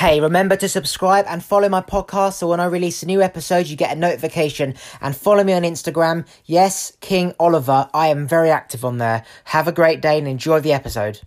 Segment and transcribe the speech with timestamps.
[0.00, 3.66] Hey, remember to subscribe and follow my podcast so when I release a new episode,
[3.66, 4.74] you get a notification.
[5.02, 6.26] And follow me on Instagram.
[6.46, 7.86] Yes, King Oliver.
[7.92, 9.26] I am very active on there.
[9.44, 11.20] Have a great day and enjoy the episode.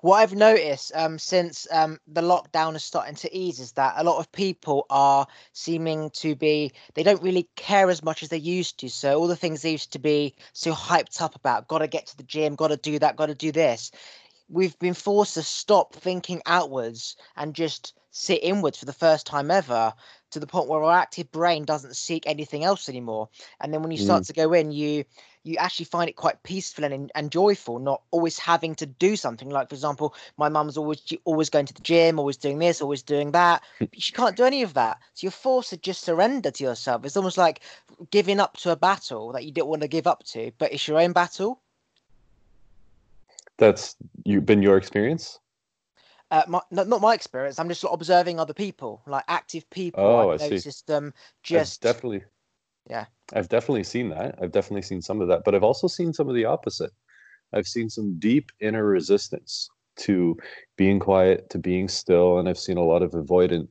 [0.00, 4.04] What I've noticed um, since um, the lockdown is starting to ease is that a
[4.04, 8.36] lot of people are seeming to be, they don't really care as much as they
[8.36, 8.90] used to.
[8.90, 12.08] So, all the things they used to be so hyped up about, got to get
[12.08, 13.90] to the gym, got to do that, got to do this
[14.48, 19.50] we've been forced to stop thinking outwards and just sit inwards for the first time
[19.50, 19.92] ever
[20.30, 23.28] to the point where our active brain doesn't seek anything else anymore.
[23.60, 24.26] And then when you start mm.
[24.28, 25.04] to go in you
[25.42, 29.50] you actually find it quite peaceful and, and joyful not always having to do something.
[29.50, 33.02] Like for example my mum's always always going to the gym always doing this always
[33.02, 34.98] doing that but she can't do any of that.
[35.14, 37.04] So you're forced to just surrender to yourself.
[37.04, 37.62] It's almost like
[38.10, 40.86] giving up to a battle that you didn't want to give up to but it's
[40.86, 41.60] your own battle
[43.58, 45.38] that's you been your experience?
[46.30, 47.58] Uh, my, not, not my experience.
[47.58, 50.04] I'm just observing other people like active people.
[50.04, 50.92] Oh I've i noticed see.
[50.92, 52.24] them just I've definitely
[52.90, 53.06] yeah.
[53.32, 54.36] I've definitely seen that.
[54.40, 56.90] I've definitely seen some of that but i've also seen some of the opposite.
[57.52, 60.36] I've seen some deep inner resistance to
[60.76, 63.68] being quiet to being still and i've seen a lot of avoidant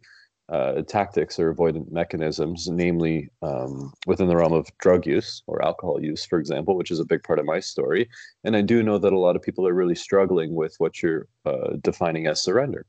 [0.50, 6.02] uh, tactics or avoidant mechanisms, namely um, within the realm of drug use or alcohol
[6.02, 8.10] use, for example, which is a big part of my story.
[8.44, 11.28] And I do know that a lot of people are really struggling with what you're
[11.46, 12.86] uh, defining as surrender.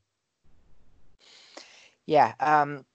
[2.05, 2.33] Yeah.
[2.39, 2.85] Um,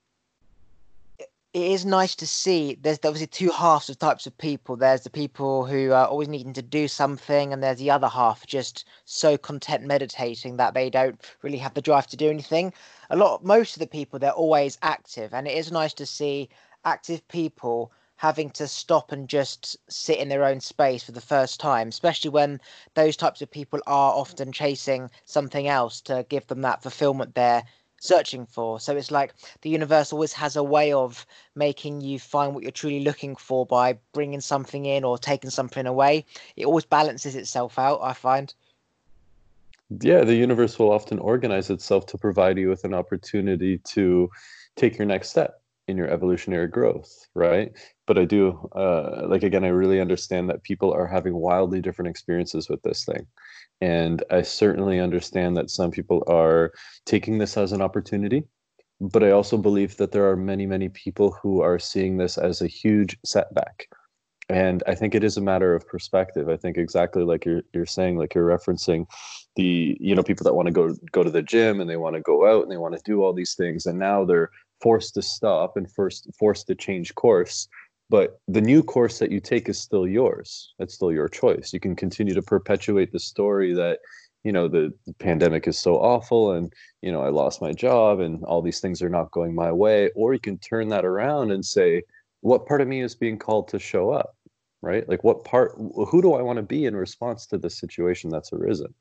[1.52, 4.76] it is nice to see there's obviously two halves of types of people.
[4.76, 8.46] There's the people who are always needing to do something and there's the other half
[8.46, 12.72] just so content meditating that they don't really have the drive to do anything.
[13.10, 16.48] A lot most of the people they're always active and it is nice to see
[16.84, 21.58] active people having to stop and just sit in their own space for the first
[21.58, 22.60] time especially when
[22.94, 27.64] those types of people are often chasing something else to give them that fulfillment there
[28.00, 28.80] searching for.
[28.80, 32.72] So it's like the universe always has a way of making you find what you're
[32.72, 36.26] truly looking for by bringing something in or taking something away.
[36.56, 38.52] It always balances itself out, I find.
[40.00, 44.30] Yeah, the universe will often organize itself to provide you with an opportunity to
[44.76, 45.59] take your next step
[45.90, 47.72] in your evolutionary growth, right?
[48.06, 52.08] But I do, uh, like, again, I really understand that people are having wildly different
[52.08, 53.26] experiences with this thing.
[53.80, 56.72] And I certainly understand that some people are
[57.06, 58.44] taking this as an opportunity.
[59.00, 62.60] But I also believe that there are many, many people who are seeing this as
[62.60, 63.88] a huge setback.
[64.50, 66.48] And I think it is a matter of perspective.
[66.48, 69.06] I think exactly like you're you're saying, like you're referencing
[69.54, 72.16] the, you know, people that want to go go to the gym and they want
[72.16, 73.86] to go out and they want to do all these things.
[73.86, 74.50] And now they're
[74.82, 77.68] forced to stop and first forced to change course
[78.10, 80.74] but the new course that you take is still yours.
[80.80, 81.72] It's still your choice.
[81.72, 84.00] You can continue to perpetuate the story that
[84.42, 88.20] you know the, the, pandemic is so awful and you know i lost my job
[88.20, 90.10] and all these things are not going my way.
[90.16, 92.02] Or you can turn that around and say
[92.40, 94.34] what part of me is being called to show up
[94.82, 95.06] right?
[95.08, 98.52] Like what part who do i want to be in response to the situation that's
[98.52, 98.92] arisen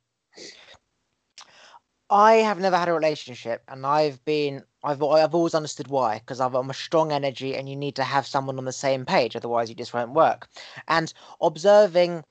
[2.12, 6.40] I have never had a relationship, and I've been I've I've always understood why because
[6.40, 9.70] I'm a strong energy, and you need to have someone on the same page, otherwise
[9.70, 10.48] you just won't work.
[10.88, 11.12] And
[11.42, 12.24] observing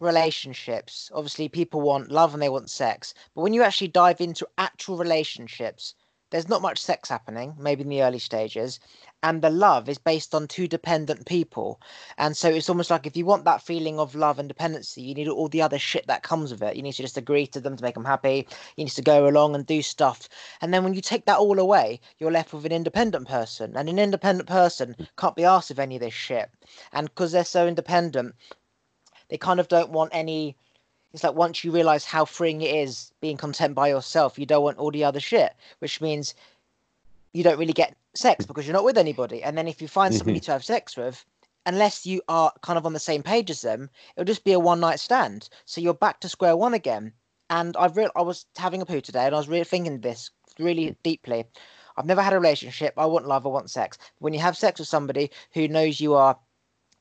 [0.00, 4.48] relationships, obviously people want love and they want sex, but when you actually dive into
[4.58, 5.94] actual relationships,
[6.30, 8.80] there's not much sex happening, maybe in the early stages,
[9.24, 11.80] and the love is based on two dependent people.
[12.18, 15.14] And so it's almost like if you want that feeling of love and dependency, you
[15.14, 16.76] need all the other shit that comes with it.
[16.76, 18.46] You need to just agree to them to make them happy.
[18.76, 20.28] You need to go along and do stuff.
[20.60, 23.74] And then when you take that all away, you're left with an independent person.
[23.78, 26.50] And an independent person can't be asked of any of this shit.
[26.92, 28.34] And because they're so independent,
[29.30, 30.54] they kind of don't want any
[31.14, 34.64] it's like once you realize how freeing it is being content by yourself, you don't
[34.64, 36.34] want all the other shit, which means
[37.32, 39.42] you don't really get sex because you're not with anybody.
[39.42, 40.46] And then if you find somebody mm-hmm.
[40.46, 41.24] to have sex with,
[41.66, 44.58] unless you are kind of on the same page as them, it'll just be a
[44.58, 45.48] one night stand.
[45.64, 47.12] So you're back to square one again.
[47.50, 50.30] And I've real I was having a poo today, and I was really thinking this
[50.58, 51.44] really deeply.
[51.96, 52.94] I've never had a relationship.
[52.96, 53.46] I want love.
[53.46, 53.98] I want sex.
[54.18, 56.38] When you have sex with somebody who knows you are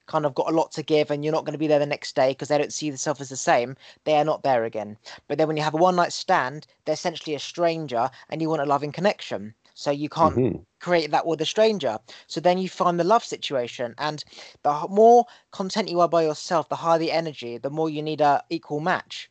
[0.05, 1.85] kind of got a lot to give and you're not going to be there the
[1.85, 4.97] next day because they don't see themselves as the same, they are not there again.
[5.27, 8.49] But then when you have a one night stand, they're essentially a stranger and you
[8.49, 9.55] want a loving connection.
[9.73, 10.57] So you can't mm-hmm.
[10.79, 11.97] create that with a stranger.
[12.27, 13.95] So then you find the love situation.
[13.97, 14.23] And
[14.63, 18.21] the more content you are by yourself, the higher the energy, the more you need
[18.21, 19.29] a equal match.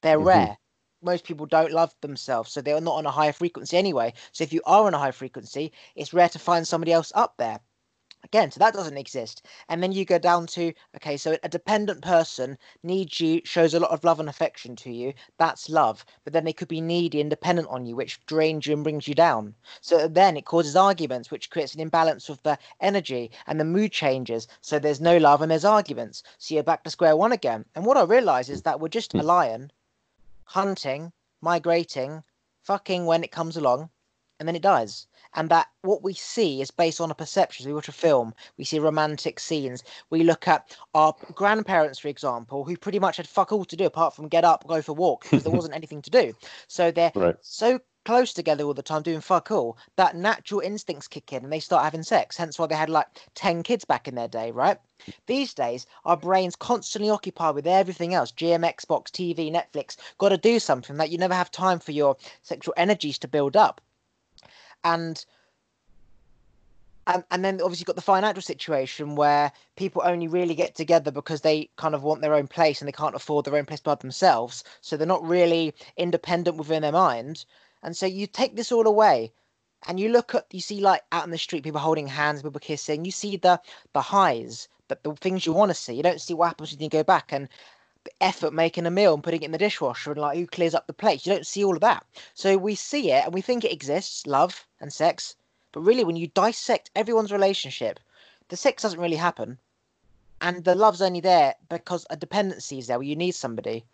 [0.00, 0.28] They're mm-hmm.
[0.28, 0.58] rare.
[1.02, 4.14] Most people don't love themselves, so they're not on a higher frequency anyway.
[4.30, 7.34] So if you are on a high frequency, it's rare to find somebody else up
[7.38, 7.58] there.
[8.32, 9.42] Again, so that doesn't exist.
[9.68, 13.78] And then you go down to okay, so a dependent person needs you, shows a
[13.80, 15.12] lot of love and affection to you.
[15.36, 16.06] That's love.
[16.24, 19.06] But then they could be needy and dependent on you, which drains you and brings
[19.06, 19.54] you down.
[19.82, 23.92] So then it causes arguments, which creates an imbalance of the energy and the mood
[23.92, 24.48] changes.
[24.62, 26.22] So there's no love and there's arguments.
[26.38, 27.66] So you're back to square one again.
[27.74, 29.26] And what I realize is that we're just a Hmm.
[29.26, 29.72] lion
[30.44, 31.12] hunting,
[31.42, 32.24] migrating,
[32.62, 33.90] fucking when it comes along,
[34.38, 37.66] and then it dies and that what we see is based on a perception.
[37.66, 39.82] We watch a film, we see romantic scenes.
[40.10, 43.86] We look at our grandparents, for example, who pretty much had fuck all to do
[43.86, 46.34] apart from get up, go for a walk, because there wasn't anything to do.
[46.68, 47.36] So they're Right.
[47.40, 51.52] so close together all the time doing fuck all that natural instincts kick in and
[51.52, 52.36] they start having sex.
[52.36, 54.78] Hence why they had like 10 kids back in their day, right?
[55.26, 59.96] These days, our brains constantly occupied with everything else GM, Xbox, TV, Netflix.
[60.18, 63.56] Got to do something that you never have time for your sexual energies to build
[63.56, 63.80] up
[64.84, 65.24] and
[67.08, 71.10] and, and then obviously you've got the financial situation where people only really get together
[71.10, 73.80] because they kind of want their own place and they can't afford their own place
[73.80, 77.44] by themselves so they're not really independent within their mind.
[77.82, 79.32] And so you take this all away
[79.88, 82.60] and you look at you see like out in the street people holding hands people
[82.60, 83.60] kissing you see the
[83.94, 85.94] the highs but the things you want to see.
[85.94, 87.32] You don't see what happens when you go back.
[87.32, 87.48] And
[88.20, 90.86] effort making a meal and putting it in the dishwasher and like who clears up
[90.86, 91.26] the plates.
[91.26, 92.04] You don't see all of that.
[92.34, 95.36] So we see it and we think it exists, love and sex.
[95.72, 97.98] But really, when you dissect everyone's relationship,
[98.48, 99.58] the sex doesn't really happen.
[100.40, 103.84] And the love's only there because a dependency is there where you need somebody.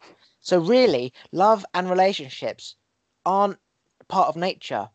[0.41, 2.75] So really, love and relationships
[3.27, 3.59] aren't
[4.09, 4.89] part of nature.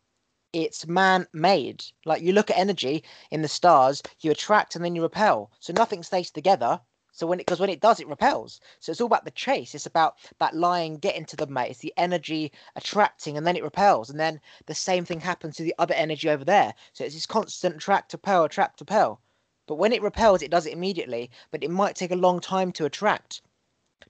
[0.51, 1.86] It's man made.
[2.06, 5.51] Like you look at energy in the stars, you attract and then you repel.
[5.59, 6.81] So nothing stays together.
[7.15, 8.60] So when it because when it does, it repels.
[8.80, 9.75] So it's all about the chase.
[9.75, 11.69] It's about that lion getting to the mate.
[11.69, 15.63] It's the energy attracting, and then it repels, and then the same thing happens to
[15.63, 16.74] the other energy over there.
[16.94, 19.21] So it's this constant attract to repel, attract to repel.
[19.68, 21.30] But when it repels, it does it immediately.
[21.51, 23.42] But it might take a long time to attract.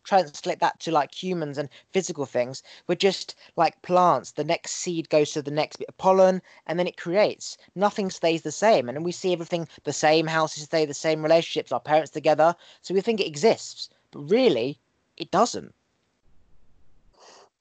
[0.03, 2.63] Translate that to like humans and physical things.
[2.87, 4.31] We're just like plants.
[4.31, 7.57] The next seed goes to the next bit of pollen, and then it creates.
[7.75, 10.27] Nothing stays the same, and we see everything the same.
[10.27, 11.23] Houses stay the same.
[11.23, 12.55] Relationships, our parents together.
[12.81, 14.79] So we think it exists, but really,
[15.17, 15.73] it doesn't.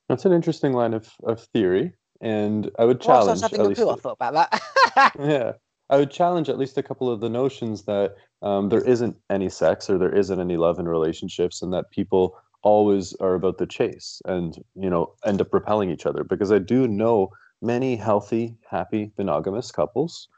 [0.09, 3.69] That's an interesting line of, of theory, and I would challenge was having at a
[3.71, 3.81] least.
[3.81, 5.13] poo, I thought about that.
[5.19, 5.53] yeah,
[5.93, 9.51] I would challenge at least a couple of the notions that um, there isn't any
[9.51, 13.67] sex or there isn't any love in relationships, and that people always are about the
[13.67, 16.25] chase and you know end up repelling each other.
[16.25, 17.31] Because I do know
[17.61, 20.29] many healthy, happy, monogamous couples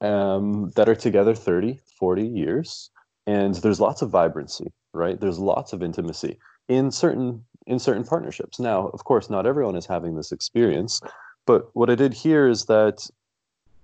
[0.00, 2.90] um, that are together 30, 40 years,
[3.26, 5.20] and there's lots of vibrancy, right?
[5.20, 6.38] There's lots of intimacy
[6.68, 8.58] in certain in certain partnerships.
[8.58, 11.02] Now, of course, not everyone is having this experience,
[11.46, 13.06] but what I did here is that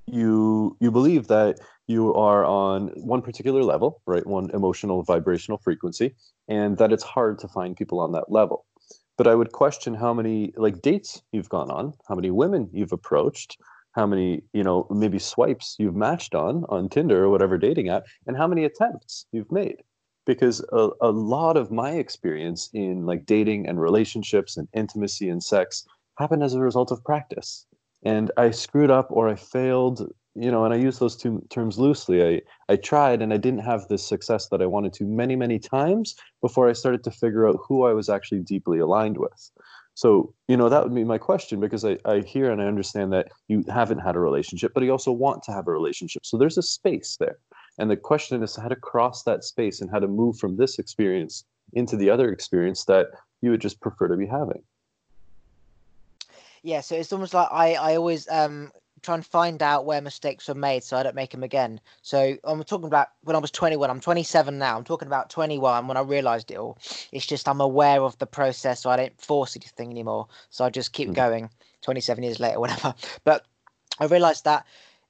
[0.07, 4.27] you you believe that you are on one particular level, right?
[4.27, 6.15] One emotional vibrational frequency,
[6.49, 8.65] and that it's hard to find people on that level.
[9.19, 12.93] But I would question how many like dates you've gone on, how many women you've
[12.93, 13.59] approached,
[13.93, 18.05] how many, you know, maybe swipes you've matched on on Tinder or whatever dating app,
[18.27, 19.83] and how many attempts you've made
[20.25, 25.43] because a, a lot of my experience in like dating and relationships and intimacy and
[25.43, 25.85] sex
[26.19, 27.67] happened as a result of practice
[28.05, 31.79] and i screwed up or i failed you know and i use those two terms
[31.79, 32.25] loosely.
[32.25, 32.41] I
[32.73, 36.15] i tried and i didn't have the success that i wanted to many many times
[36.41, 39.51] before i started to figure out who i was actually deeply aligned with.
[39.95, 43.13] So you know that would be my question because i, I hear and i understand
[43.13, 46.25] that you haven't had a relationship but you also want to have a relationship.
[46.25, 47.39] So there's a space there.
[47.79, 50.79] And the question is how to cross that space and how to move from this
[50.79, 53.07] experience into the other experience that
[53.41, 54.63] you would just prefer to be having.
[56.63, 60.47] Yeah, so it's almost like I, I always um try and find out where mistakes
[60.49, 61.81] were made so I don't make them again.
[62.03, 63.91] So I'm talking about when I was 21.
[63.91, 64.77] I'm 27 now.
[64.77, 66.79] I'm talking about 21 when I realised it all.
[67.11, 70.29] It's just I'm aware of the process, so I don't force anything anymore.
[70.51, 71.15] So I just keep Mm.
[71.15, 71.51] going.
[71.83, 72.95] 27 years later, whatever.
[73.25, 73.45] But
[73.99, 74.65] I realised that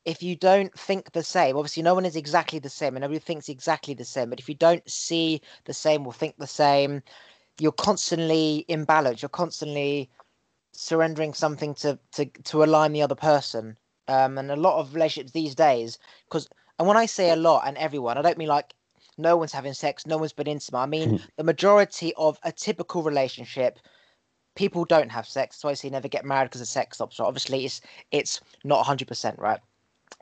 [0.05, 3.25] if you don't think the same, obviously no one is exactly the same, and everybody
[3.25, 4.31] thinks exactly the same.
[4.31, 7.03] But if you don't see the same or think the same,
[7.61, 9.23] you're constantly imbalanced.
[9.23, 10.11] You're constantly
[10.73, 13.79] surrendering something to to to align the other person.
[14.09, 15.99] Um, and a lot of relationships these days,
[16.29, 16.49] because
[16.79, 18.75] and when I say a lot and everyone, I don't mean like
[19.19, 20.79] no one's having sex, no one's been intimate.
[20.79, 23.79] I mean the majority of a typical relationship,
[24.55, 25.57] people don't have sex.
[25.59, 27.17] So I say never get married because of sex stops.
[27.17, 29.61] So obviously it's it's not hundred percent right,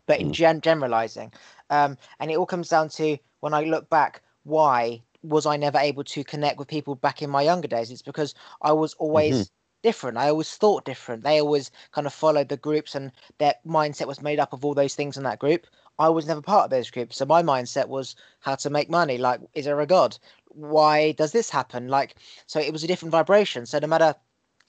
[0.06, 0.32] but in Mm.
[0.32, 1.32] gen- generalizing,
[1.70, 5.78] um, and it all comes down to when I look back, why was I never
[5.78, 7.90] able to connect with people back in my younger days?
[7.90, 9.50] It's because I was always
[9.82, 10.18] different.
[10.18, 11.24] I always thought different.
[11.24, 14.74] They always kind of followed the groups, and their mindset was made up of all
[14.74, 15.66] those things in that group.
[15.98, 17.16] I was never part of those groups.
[17.16, 19.18] So my mindset was how to make money.
[19.18, 20.18] Like, is there a God?
[20.48, 21.88] Why does this happen?
[21.88, 23.66] Like, so it was a different vibration.
[23.66, 24.14] So no matter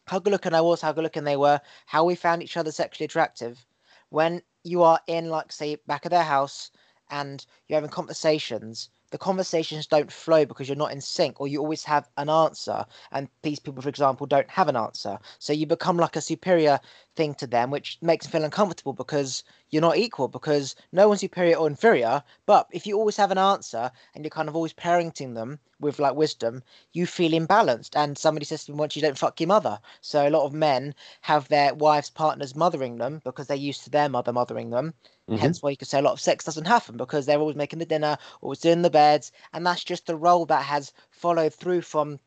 [0.07, 2.71] how good looking I was, how good looking they were, how we found each other
[2.71, 3.65] sexually attractive,
[4.09, 6.71] when you are in, like, say, back of their house
[7.09, 11.59] and you're having conversations, the conversations don't flow because you're not in sync or you
[11.59, 15.19] always have an answer and these people for example don't have an answer.
[15.39, 16.79] So you become like a superior
[17.15, 21.19] thing to them which makes them feel uncomfortable because you're not equal because no one's
[21.19, 24.73] superior or inferior but if you always have an answer and you're kind of always
[24.73, 26.63] parenting them with like wisdom
[26.93, 30.27] you feel imbalanced and somebody says to me once you don't fuck your mother so
[30.27, 34.09] a lot of men have their wives partners mothering them because they're used to their
[34.09, 34.93] mother mothering them
[35.31, 35.39] Mm-hmm.
[35.39, 37.79] Hence why you could say a lot of sex doesn't happen because they're always making
[37.79, 41.83] the dinner, always doing the beds, and that's just the role that has followed through
[41.83, 42.19] from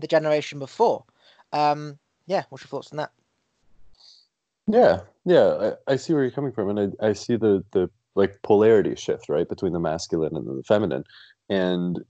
[0.00, 1.04] the generation before.
[1.52, 3.10] Um, yeah, what's your thoughts on that?
[4.66, 7.90] Yeah, yeah, I, I see where you're coming from, and I, I see the the
[8.14, 11.04] like polarity shift right between the masculine and the feminine,
[11.50, 12.02] and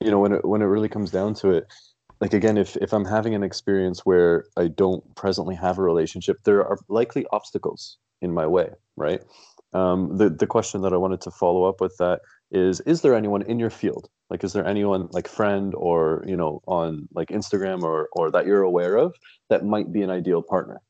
[0.00, 1.66] you know when it when it really comes down to it,
[2.20, 6.38] like again, if if I'm having an experience where I don't presently have a relationship,
[6.44, 9.22] there are likely obstacles in my way, right?
[9.74, 12.20] Um, the the question that I wanted to follow up with that
[12.50, 14.08] is: Is there anyone in your field?
[14.30, 18.46] Like, is there anyone like friend or you know on like Instagram or or that
[18.46, 19.14] you're aware of
[19.50, 20.80] that might be an ideal partner?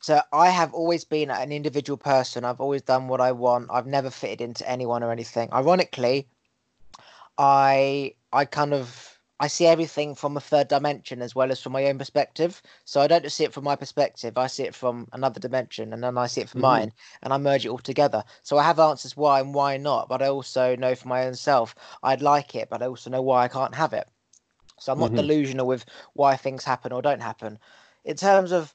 [0.00, 2.44] So I have always been an individual person.
[2.44, 3.68] I've always done what I want.
[3.70, 5.52] I've never fitted into anyone or anything.
[5.52, 6.26] Ironically,
[7.36, 11.72] I I kind of I see everything from a third dimension as well as from
[11.72, 12.60] my own perspective.
[12.84, 15.94] So I don't just see it from my perspective, I see it from another dimension
[15.94, 16.72] and then I see it from mm-hmm.
[16.72, 16.92] mine
[17.22, 18.22] and I merge it all together.
[18.42, 21.34] So I have answers why and why not, but I also know for my own
[21.34, 24.06] self I'd like it, but I also know why I can't have it.
[24.78, 25.16] So I'm not mm-hmm.
[25.16, 27.58] delusional with why things happen or don't happen.
[28.04, 28.74] In terms of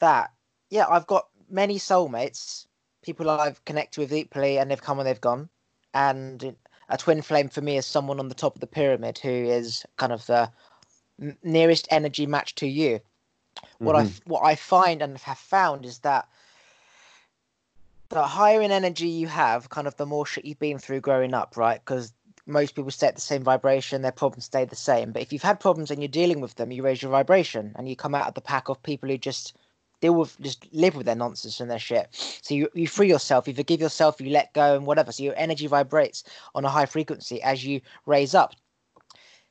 [0.00, 0.33] that,
[0.74, 2.66] yeah, I've got many soulmates,
[3.00, 5.48] people I've connected with deeply and they've come and they've gone.
[5.94, 6.56] And
[6.88, 9.86] a twin flame for me is someone on the top of the pyramid who is
[9.98, 10.50] kind of the
[11.44, 12.98] nearest energy match to you.
[12.98, 13.84] Mm-hmm.
[13.84, 14.30] What I mm-hmm.
[14.30, 16.26] what I find and have found is that
[18.08, 21.34] the higher in energy you have, kind of the more shit you've been through growing
[21.34, 21.80] up, right?
[21.84, 22.12] Because
[22.46, 25.12] most people stay at the same vibration, their problems stay the same.
[25.12, 27.88] But if you've had problems and you're dealing with them, you raise your vibration and
[27.88, 29.56] you come out of the pack of people who just
[30.04, 32.08] deal with just live with their nonsense and their shit.
[32.42, 35.12] So you, you free yourself, you forgive yourself, you let go and whatever.
[35.12, 38.54] So your energy vibrates on a high frequency as you raise up.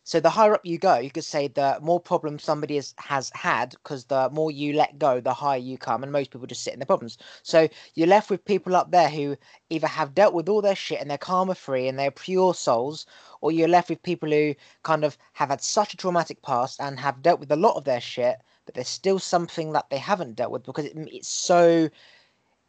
[0.05, 3.31] So the higher up you go, you could say the more problems somebody has, has
[3.33, 6.61] had, because the more you let go, the higher you come, and most people just
[6.61, 7.17] sit in their problems.
[7.41, 9.37] So you're left with people up there who
[9.69, 13.07] either have dealt with all their shit and they're karma free and they're pure souls,
[13.41, 16.99] or you're left with people who kind of have had such a traumatic past and
[16.99, 20.35] have dealt with a lot of their shit but there's still something that they haven't
[20.35, 21.89] dealt with because it, it's so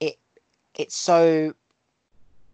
[0.00, 0.18] it
[0.74, 1.54] it's so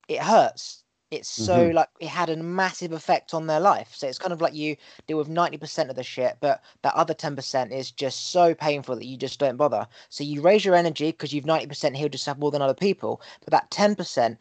[0.09, 1.77] it hurts it's so mm-hmm.
[1.77, 4.77] like it had a massive effect on their life so it's kind of like you
[5.09, 9.07] deal with 90% of the shit but that other 10% is just so painful that
[9.07, 12.51] you just don't bother so you raise your energy because you've 90% healed yourself more
[12.51, 14.37] than other people but that 10%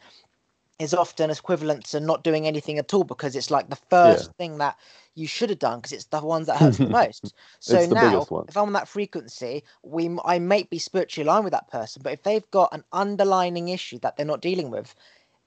[0.78, 4.32] is often equivalent to not doing anything at all because it's like the first yeah.
[4.38, 4.78] thing that
[5.14, 7.34] you should have done because it's the ones that hurt the most.
[7.58, 11.70] So now, if I'm on that frequency, we I may be spiritually aligned with that
[11.70, 14.94] person, but if they've got an underlining issue that they're not dealing with,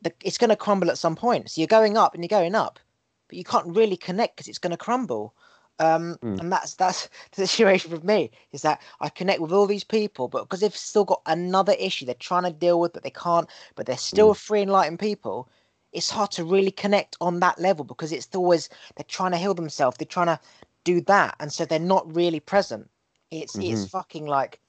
[0.01, 1.49] the, it's going to crumble at some point.
[1.49, 2.79] So you're going up and you're going up,
[3.27, 5.33] but you can't really connect because it's going to crumble.
[5.79, 6.39] Um, mm.
[6.39, 10.27] And that's that's the situation with me is that I connect with all these people,
[10.27, 13.49] but because they've still got another issue they're trying to deal with, but they can't,
[13.75, 14.37] but they're still mm.
[14.37, 15.49] free enlightened people.
[15.93, 19.53] It's hard to really connect on that level because it's always they're trying to heal
[19.53, 20.39] themselves, they're trying to
[20.83, 22.89] do that, and so they're not really present.
[23.31, 23.73] It's mm-hmm.
[23.73, 24.59] it's fucking like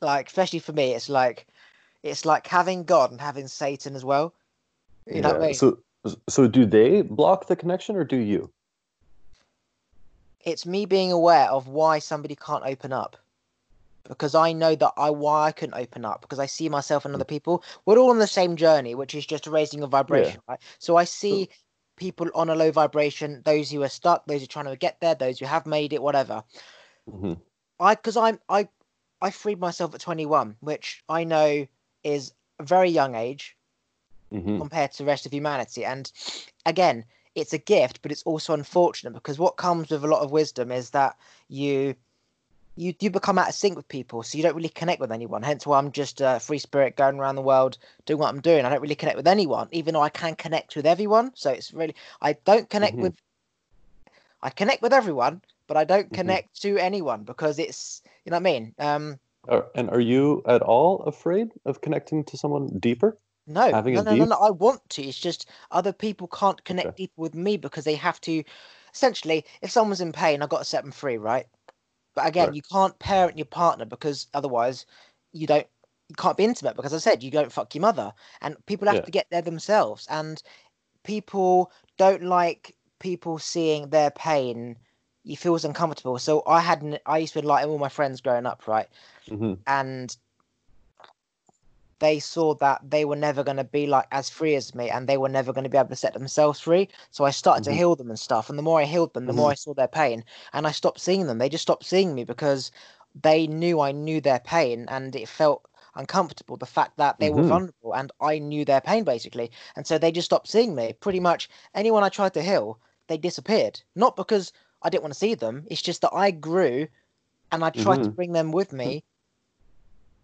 [0.00, 1.46] like especially for me, it's like
[2.02, 4.34] it's like having God and having Satan as well.
[5.06, 5.20] You yeah.
[5.20, 5.54] know what I mean?
[5.54, 5.78] So
[6.28, 8.50] so do they block the connection or do you?
[10.44, 13.16] it's me being aware of why somebody can't open up
[14.08, 17.14] because I know that I why I couldn't open up because I see myself and
[17.14, 17.62] other people.
[17.86, 20.52] We're all on the same journey, which is just raising a vibration, yeah.
[20.52, 20.60] right?
[20.78, 21.48] So I see
[21.96, 25.00] people on a low vibration, those who are stuck, those who are trying to get
[25.00, 26.44] there, those who have made it, whatever.
[27.10, 27.34] Mm-hmm.
[27.80, 28.68] I because I'm I
[29.20, 31.66] I freed myself at 21, which I know
[32.02, 33.56] is a very young age
[34.32, 34.58] mm-hmm.
[34.58, 36.10] compared to the rest of humanity, and
[36.66, 40.30] again, it's a gift, but it's also unfortunate because what comes with a lot of
[40.30, 41.16] wisdom is that
[41.48, 41.94] you
[42.76, 45.42] you you become out of sync with people, so you don't really connect with anyone.
[45.42, 48.64] Hence why I'm just a free spirit going around the world doing what I'm doing.
[48.64, 51.32] I don't really connect with anyone, even though I can connect with everyone.
[51.34, 53.02] So it's really I don't connect mm-hmm.
[53.02, 53.14] with
[54.42, 56.14] I connect with everyone, but I don't mm-hmm.
[56.14, 56.76] connect mm-hmm.
[56.76, 58.74] to anyone because it's you know what I mean.
[58.78, 63.16] Um, Are, and are you at all afraid of connecting to someone deeper?
[63.46, 64.36] No, no, no, no, no.
[64.36, 65.02] I want to.
[65.02, 66.96] It's just other people can't connect Okay.
[66.96, 68.42] deeper with me because they have to.
[68.94, 71.46] Essentially, if someone's in pain, I've got to set them free, right?
[72.14, 72.54] But again, Right.
[72.54, 74.86] you can't parent your partner because otherwise
[75.32, 75.66] you don't.
[76.08, 78.96] You can't be intimate because I said you don't fuck your mother, and people have
[78.96, 79.04] Yeah.
[79.04, 80.06] to get there themselves.
[80.10, 80.42] And
[81.04, 84.76] people don't like people seeing their pain.
[85.24, 86.18] You feels uncomfortable.
[86.18, 88.88] So I had, an, I used to like all my friends growing up, right?
[89.30, 89.64] Mhm.
[89.66, 90.16] and
[92.04, 95.08] they saw that they were never going to be like as free as me and
[95.08, 97.70] they were never going to be able to set themselves free so i started Mhm.
[97.70, 99.72] to heal them and stuff and the more i healed them the more i saw
[99.74, 102.70] their pain and i stopped seeing them they just stopped seeing me because
[103.28, 107.42] they knew i knew their pain and it felt uncomfortable the fact that they were
[107.42, 107.50] Mhm.
[107.52, 111.20] vulnerable and i knew their pain basically and so they just stopped seeing me pretty
[111.20, 115.34] much anyone i tried to heal they disappeared not because i didn't want to see
[115.34, 116.88] them it's just that i grew
[117.52, 118.16] and i tried to Mhm.
[118.16, 119.04] bring them with me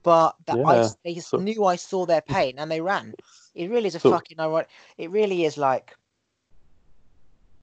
[0.02, 3.14] but that I Yeah, s- they so- knew I saw their pain and they ran.
[3.54, 4.68] It really is a So- fucking ironic.
[4.98, 5.96] It really is like.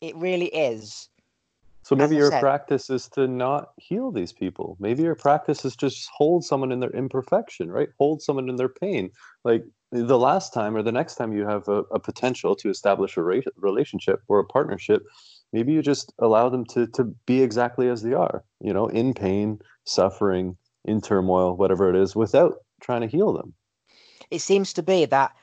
[0.02, 1.10] It really is.
[1.84, 4.76] So maybe your said- practice is to not heal these people.
[4.80, 7.90] Maybe your practice is just hold someone in their imperfection, right?
[7.98, 9.10] Hold someone in their pain.
[9.46, 13.16] Like the last time or the next time you have a, a potential to establish
[13.16, 15.02] a ra- relationship or a partnership,
[15.54, 19.14] maybe you just allow them to to be exactly as they are, you know, in
[19.14, 23.54] pain, suffering, in turmoil, whatever it is, without trying to heal them.
[24.32, 25.36] It seems to be that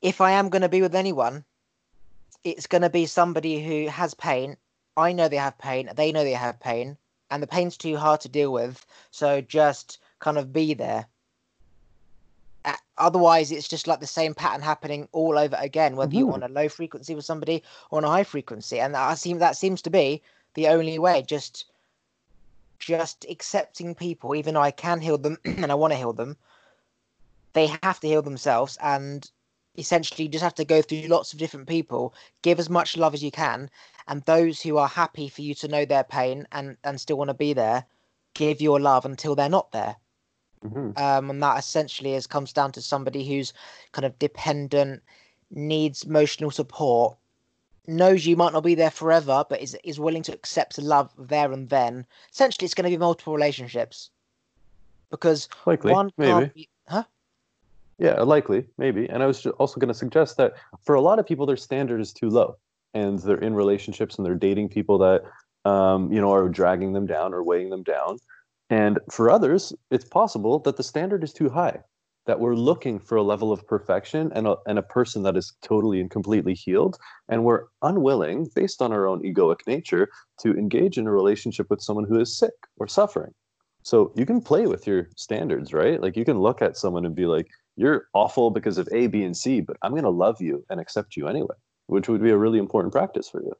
[0.00, 1.44] if I am going to be with anyone,
[2.42, 4.56] it's going to be somebody who has pain.
[4.96, 5.90] I know they have pain.
[5.94, 6.96] They know they have pain,
[7.30, 8.86] and the pain's too hard to deal with.
[9.10, 11.06] So just kind of be there.
[12.98, 16.34] Otherwise, it's just like the same pattern happening all over again, whether you're Mhm.
[16.34, 19.56] on a low frequency with somebody or on a high frequency, and I seem that
[19.56, 20.22] seems to be
[20.52, 21.22] the only way.
[21.22, 21.64] Just,
[22.80, 26.36] just accepting people, even though I can heal them and I want to heal them,
[27.52, 29.30] they have to heal themselves, and
[29.78, 33.14] essentially you just have to go through lots of different people, give as much love
[33.14, 33.70] as you can,
[34.08, 37.28] and those who are happy for you to know their pain and and still want
[37.28, 37.86] to be there,
[38.34, 39.96] give your love until they're not there
[40.64, 40.98] Mhm.
[40.98, 43.52] um, and that essentially is comes down to somebody who's
[43.92, 45.02] kind of dependent,
[45.50, 47.16] needs emotional support,
[47.86, 51.10] knows you might not be there forever, but is is willing to accept the love
[51.18, 52.06] there and then.
[52.32, 54.10] Essentially, it's going to be multiple relationships
[55.10, 56.50] because Likely, one maybe.
[56.54, 57.04] be, huh?
[57.98, 59.08] Yeah, likely, maybe.
[59.08, 62.00] And I was also going to suggest that for a lot of people, their standard
[62.00, 62.56] is too low,
[62.94, 65.22] and they're in relationships and they're dating people that,
[65.70, 68.18] um, you know, are dragging them down or weighing them down.
[68.70, 71.80] And for others, it's possible that the standard is too high,
[72.26, 75.52] that we're looking for a level of perfection and a, and a person that is
[75.62, 80.08] totally and completely healed, and we're unwilling, based on our own egoic nature,
[80.40, 83.32] to engage in a relationship with someone who is sick or suffering.
[83.82, 86.00] So you can play with your standards, right?
[86.00, 89.22] Like you can look at someone and be like, you're awful because of A, B,
[89.22, 91.54] and C, but I'm going to love you and accept you anyway,
[91.86, 93.54] which would be a really important practice for you.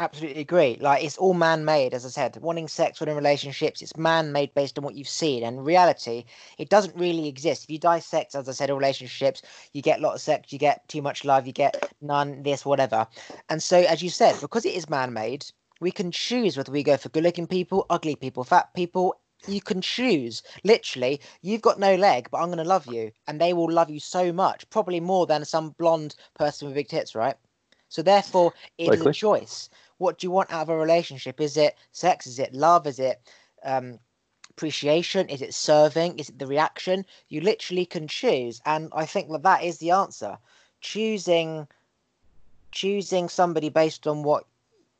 [0.00, 0.78] Absolutely agree.
[0.80, 2.38] Like it's all man-made, as I said.
[2.40, 5.44] Wanting sex, wanting relationships, it's man-made based on what you've seen.
[5.44, 6.24] And reality,
[6.56, 7.64] it doesn't really exist.
[7.64, 9.42] If you dissect, as I said, relationships,
[9.74, 12.64] you get a lot of sex, you get too much love, you get none, this,
[12.64, 13.06] whatever.
[13.50, 15.44] And so, as you said, because it is man-made,
[15.82, 19.20] we can choose whether we go for good-looking people, ugly people, fat people.
[19.48, 20.42] You can choose.
[20.64, 23.90] Literally, you've got no leg, but I'm going to love you, and they will love
[23.90, 27.36] you so much, probably more than some blonde person with big tits, right?
[27.90, 29.68] So therefore, it is a choice
[30.00, 31.40] what do you want out of a relationship?
[31.42, 32.26] Is it sex?
[32.26, 32.86] Is it love?
[32.86, 33.20] Is it
[33.62, 33.98] um,
[34.48, 35.28] appreciation?
[35.28, 36.18] Is it serving?
[36.18, 37.04] Is it the reaction?
[37.28, 40.38] You literally can choose, and I think that that is the answer.
[40.80, 41.68] Choosing,
[42.72, 44.44] choosing somebody based on what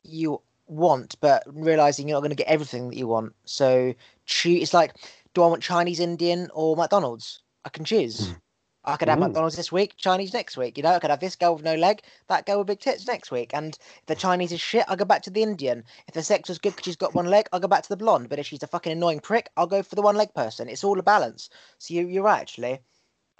[0.03, 3.33] you want, but realizing you're not going to get everything that you want.
[3.45, 3.95] So
[4.27, 4.61] choose.
[4.61, 4.93] It's like,
[5.33, 7.41] do I want Chinese, Indian, or McDonald's?
[7.65, 8.35] I can choose.
[8.83, 9.27] I could have Mm.
[9.27, 10.77] McDonald's this week, Chinese next week.
[10.77, 13.07] You know, I could have this girl with no leg, that girl with big tits
[13.07, 13.51] next week.
[13.53, 15.83] And if the Chinese is shit, I'll go back to the Indian.
[16.07, 17.97] If the sex was good because she's got one leg, I'll go back to the
[17.97, 18.29] blonde.
[18.29, 20.67] But if she's a fucking annoying prick, I'll go for the one leg person.
[20.67, 21.49] It's all a balance.
[21.77, 22.79] So you, you're right, actually.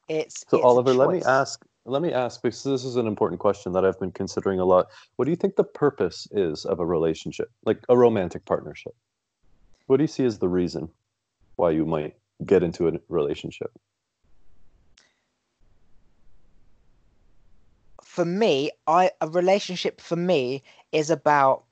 [0.07, 3.39] It's So it's Oliver, let me ask let me ask because this is an important
[3.39, 4.87] question that I've been considering a lot.
[5.15, 7.49] What do you think the purpose is of a relationship?
[7.65, 8.93] Like a romantic partnership?
[9.87, 10.89] What do you see as the reason
[11.55, 13.71] why you might get into a relationship?
[18.11, 21.63] For me, I a relationship for me is about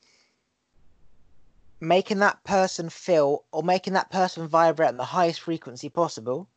[1.82, 6.48] making that person feel or making that person vibrate at the highest frequency possible.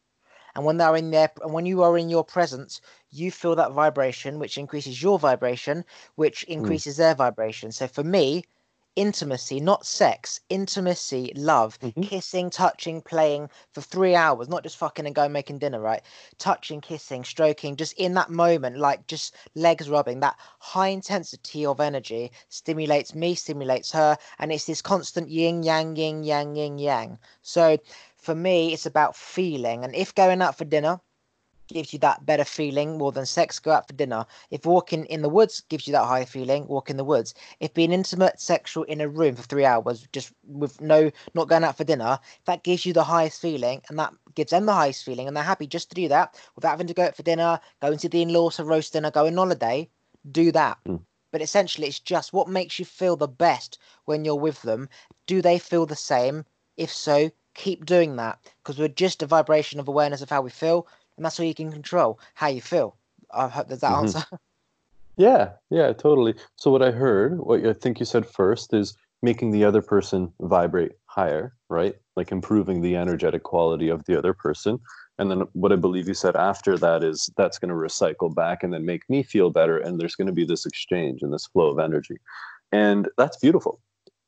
[0.55, 3.73] And when they're in there, and when you are in your presence, you feel that
[3.73, 6.53] vibration, which increases your vibration, which hmm.
[6.53, 7.73] increases their vibration.
[7.73, 8.45] So for me,
[8.97, 12.03] intimacy, not sex, intimacy, love, Mhm.
[12.03, 16.03] kissing, touching, playing for three hours, not just fucking and going making dinner, right?
[16.39, 21.81] Touching, kissing, stroking, just in that moment, like just legs rubbing, that high intensity of
[21.81, 27.19] energy stimulates me, stimulates her, and it's this constant yin yang, yin yang, yin yang.
[27.43, 27.79] So
[28.17, 29.85] for me, it's about feeling.
[29.85, 31.01] And if going out for dinner,
[31.73, 34.27] gives you that better feeling more than sex, go out for dinner.
[34.51, 37.35] If walking in the woods gives you that high feeling, walk in the woods.
[37.61, 41.65] If being intimate, sexual in a room for three hours, just with no, not going
[41.65, 45.05] out for dinner, that gives you the highest feeling and that gives them the highest
[45.05, 47.61] feeling and they're happy just to do that without having to go out for dinner,
[47.81, 49.89] going to the in laws for roast dinner, go on holiday,
[50.31, 50.79] do that.
[50.87, 51.01] Mm.
[51.31, 54.89] But essentially, it's just what makes you feel the best when you're with them.
[55.27, 56.45] Do they feel the same?
[56.77, 60.51] If so, keep doing that because we're just a vibration of awareness of how we
[60.51, 62.97] feel and that's all you can control how you feel
[63.33, 64.03] i hope there's that Mhm.
[64.03, 64.25] answer
[65.19, 66.35] Yeah, yeah, totally.
[66.57, 70.33] So what I heard, what I think you said first is making the other person
[70.41, 71.95] vibrate higher, right?
[72.17, 74.79] Like improving the energetic quality of the other person.
[75.19, 78.63] And then what I believe you said after that is that's going to recycle back
[78.63, 79.77] and then make me feel better.
[79.79, 82.17] And there's going to be this exchange and this flow of energy.
[82.73, 83.81] And that's beautiful.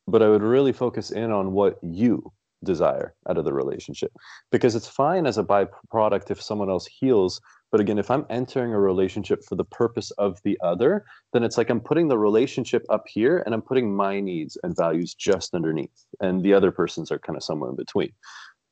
[0.06, 2.30] But I would really focus in on what you
[2.64, 4.12] desire out of the relationship
[4.50, 7.40] because it's fine as a byproduct if someone else heals
[7.74, 11.58] but again, if I'm entering a relationship for the purpose of the other, then it's
[11.58, 15.56] like I'm putting the relationship up here and I'm putting my needs and values just
[15.56, 16.06] underneath.
[16.20, 18.12] And the other person's are kind of somewhere in between.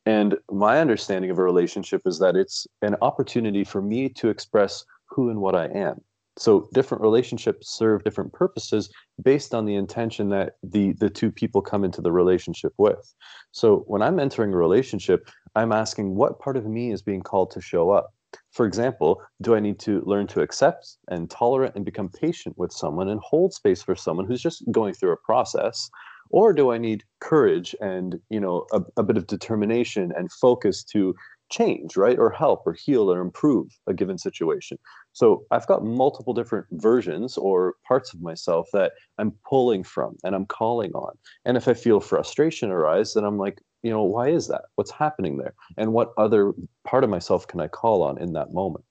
[0.06, 4.84] And my understanding of a relationship is that it's an opportunity for me to express
[5.06, 6.00] who and what I am.
[6.38, 8.90] So different relationships serve different purposes
[9.22, 13.14] based on the intention that the the two people come into the relationship with.
[13.52, 17.50] So when I'm entering a relationship, I'm asking what part of me is being called
[17.52, 18.14] to show up.
[18.50, 22.72] For example, do I need to learn to accept and tolerate and become patient with
[22.72, 25.90] someone and hold space for someone who's just going through a process?
[26.30, 30.82] Or do I need courage and you know a, a bit of determination and focus
[30.84, 31.14] to
[31.52, 32.18] change, right?
[32.18, 34.78] Or help or heal or improve a given situation.
[35.12, 40.34] So I've got multiple different versions or parts of myself that I'm pulling from and
[40.34, 41.16] I'm calling on.
[41.44, 44.62] And if I feel frustration arise, then I'm like, you know, why is that?
[44.76, 45.54] What's happening there?
[45.76, 46.52] And what other
[46.84, 48.84] part of myself can I call on in that moment?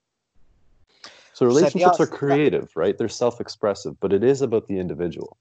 [1.33, 2.97] So relationships are creative, right?
[2.97, 5.37] They're self-expressive, but it is about the individual.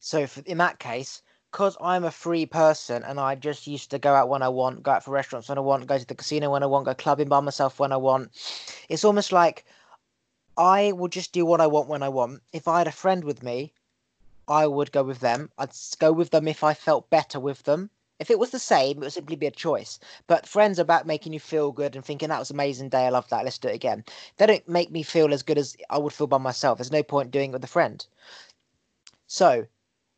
[0.00, 3.98] so for, in that case because i'm a free person and i just used to
[3.98, 6.14] go out when i want go out for restaurants when i want go to the
[6.14, 8.30] casino when i want go clubbing by myself when i want.
[8.88, 9.64] It's almost like
[10.58, 12.42] i will just do what i want when i want.
[12.52, 13.72] If i had a friend with me
[14.46, 15.50] i would go with them.
[15.56, 17.90] I'd go with them if i felt better with them.
[18.18, 19.98] If it was the same it would simply be a choice.
[20.26, 23.06] But friends are about making you feel good and thinking that was an amazing day
[23.06, 24.04] i love that let's do it again.
[24.36, 26.76] They don't make me feel as good as i would feel by myself.
[26.76, 28.06] There's no point doing it with a friend.
[29.26, 29.66] So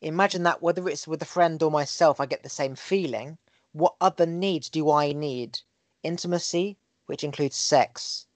[0.01, 3.39] imagine that whether it's with a friend or myself, I get the same feeling.
[3.73, 5.61] What other needs do I need?
[6.03, 8.27] Intimacy, which includes sex.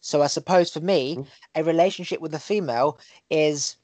[0.00, 1.26] So I suppose for me, Mhm.
[1.54, 2.98] a relationship with a female
[3.30, 3.76] is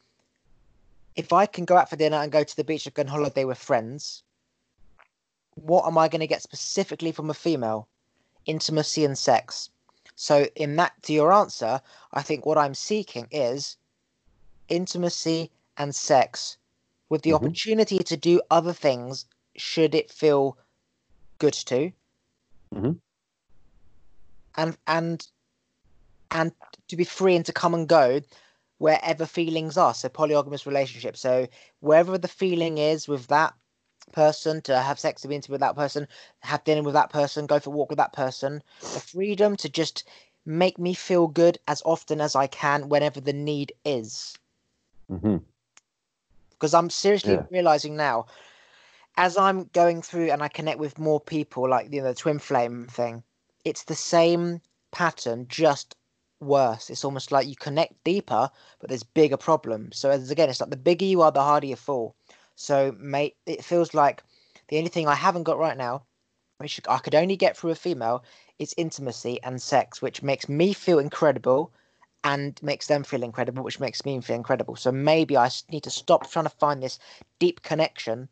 [1.14, 3.08] if I can go out for dinner and go to the beach and go on
[3.08, 4.22] holiday with friends,
[5.54, 7.88] what am I going to get specifically from a female?
[8.46, 9.70] Intimacy and sex.
[10.14, 11.82] So in that to your answer,
[12.12, 13.76] I think what I'm seeking is
[14.68, 16.56] intimacy and sex
[17.12, 17.34] with the Mhm.
[17.34, 20.56] opportunity to do other things should it feel
[21.38, 21.92] good to.
[22.74, 23.00] Mhm.
[24.56, 25.28] and and
[26.30, 26.52] and
[26.88, 28.22] to be free and to come and go
[28.78, 29.92] wherever feelings are.
[29.92, 31.18] So polygamous relationship.
[31.18, 31.48] So
[31.80, 33.52] wherever the feeling is with that
[34.12, 36.08] person to have sex to with with that person
[36.40, 39.68] have dinner with that person go for a walk with that person the freedom to
[39.68, 40.04] just
[40.44, 44.34] make me feel good as often as i can whenever the need is.
[45.08, 45.51] Hmm
[46.62, 47.46] because I'm seriously Yeah.
[47.50, 48.26] realizing now,
[49.16, 52.38] as I'm going through and I connect with more people, like you know the twin
[52.38, 53.24] flame thing,
[53.64, 54.60] it's the same
[54.92, 55.96] pattern, just
[56.38, 56.88] worse.
[56.88, 58.48] It's almost like you connect deeper,
[58.78, 59.98] but there's bigger problems.
[59.98, 62.14] So as again, it's like the bigger you are, the harder you fall.
[62.54, 64.22] So mate, it feels like
[64.68, 66.04] the only thing I haven't got right now,
[66.58, 68.22] which I could only get through a female,
[68.60, 71.72] is intimacy and sex, which makes me feel incredible
[72.24, 74.76] and makes them feel incredible, which makes me feel incredible.
[74.76, 76.98] So maybe I need to stop trying to find this
[77.38, 78.28] deep connection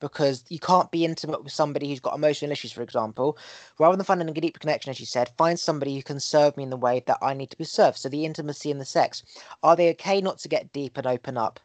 [0.00, 3.36] because you can't be intimate with somebody who's got emotional issues, for example.
[3.78, 6.62] Rather than finding a deep connection, as you said, find somebody who can serve me
[6.62, 7.98] in the way that I need to be served.
[7.98, 9.22] So the intimacy and the sex.
[9.62, 11.60] Are they okay not to get deep and open up?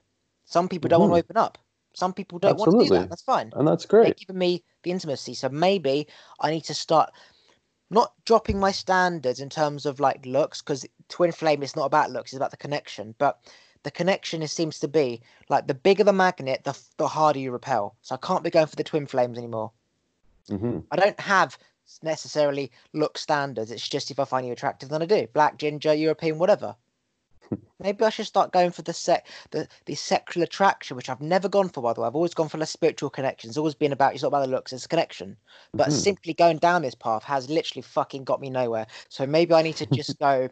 [0.46, 1.16] Some people don't want Mhm.
[1.16, 1.58] to open up.
[1.96, 3.10] Some people don't want to do that.
[3.10, 4.06] That's fine And that's great.
[4.06, 5.36] they're giving me the intimacy.
[5.36, 6.08] So maybe
[6.40, 7.12] I need to start
[7.90, 12.12] not dropping my standards in terms of like looks, because twin flame is not about
[12.12, 13.16] looks, it's about the connection.
[13.18, 13.40] But
[13.84, 17.52] the connection is, seems to be like the bigger the magnet, the the harder you
[17.52, 17.96] repel.
[18.02, 19.72] So I can't be going for the twin flames anymore.
[20.50, 21.58] hmm I don't have
[22.02, 23.72] necessarily look standards.
[23.72, 25.28] It's just if I find you attractive, then I do.
[25.34, 26.76] Black, ginger, European, whatever.
[27.80, 31.50] Maybe I should start going for the sec the, the sexual attraction, which I've never
[31.50, 32.08] gone for, by the way.
[32.08, 33.50] I've always gone for the spiritual connection.
[33.50, 35.38] It's always been about it's not about the looks, it's a connection.
[35.78, 36.04] But Mhm.
[36.04, 38.88] simply going down this path has literally fucking got me nowhere.
[39.10, 40.50] So maybe I need to just go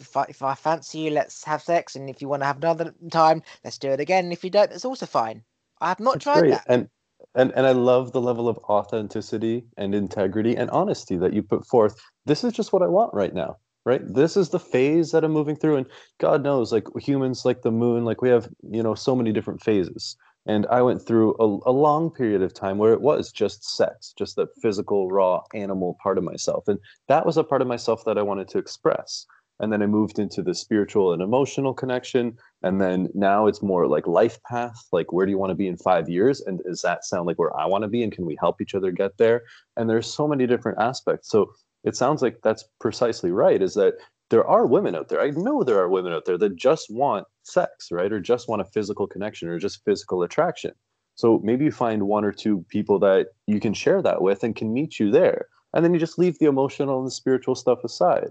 [0.00, 2.58] if I, if I fancy you, let's have sex, and if you want to have
[2.58, 4.24] another time, let's do it again.
[4.24, 5.44] And if you don't, that's also fine.
[5.80, 6.50] I have not That's tried great.
[6.52, 6.64] that.
[6.68, 6.88] And
[7.34, 11.66] and and I love the level of authenticity and integrity and honesty that you put
[11.66, 11.94] forth.
[12.26, 13.58] This is just what I want right now.
[13.90, 14.14] Right?
[14.14, 15.74] This is the phase that I'm moving through.
[15.78, 15.86] And
[16.20, 19.60] God knows, like humans like the moon, like we have, you know, so many different
[19.60, 20.16] phases.
[20.46, 24.14] And I went through a, a long period of time where it was just sex,
[24.16, 26.68] just that physical, raw animal part of myself.
[26.68, 29.26] And that was a part of myself that I wanted to express.
[29.58, 33.86] And then I moved into the spiritual and emotional connection and then now it's more
[33.86, 36.82] like life path like where do you want to be in five years and does
[36.82, 39.16] that sound like where i want to be and can we help each other get
[39.16, 39.42] there
[39.76, 41.50] and there's so many different aspects so
[41.84, 43.94] it sounds like that's precisely right is that
[44.30, 45.20] there are women out there.
[45.20, 48.12] I know there are women out there that just want sex right?
[48.12, 50.72] Or just want a physical connection or just physical attraction.
[51.16, 54.56] So maybe you find one or two people that you can share that with and
[54.56, 55.46] can meet you there.
[55.74, 58.30] And then you just leave the emotional and the spiritual stuff aside.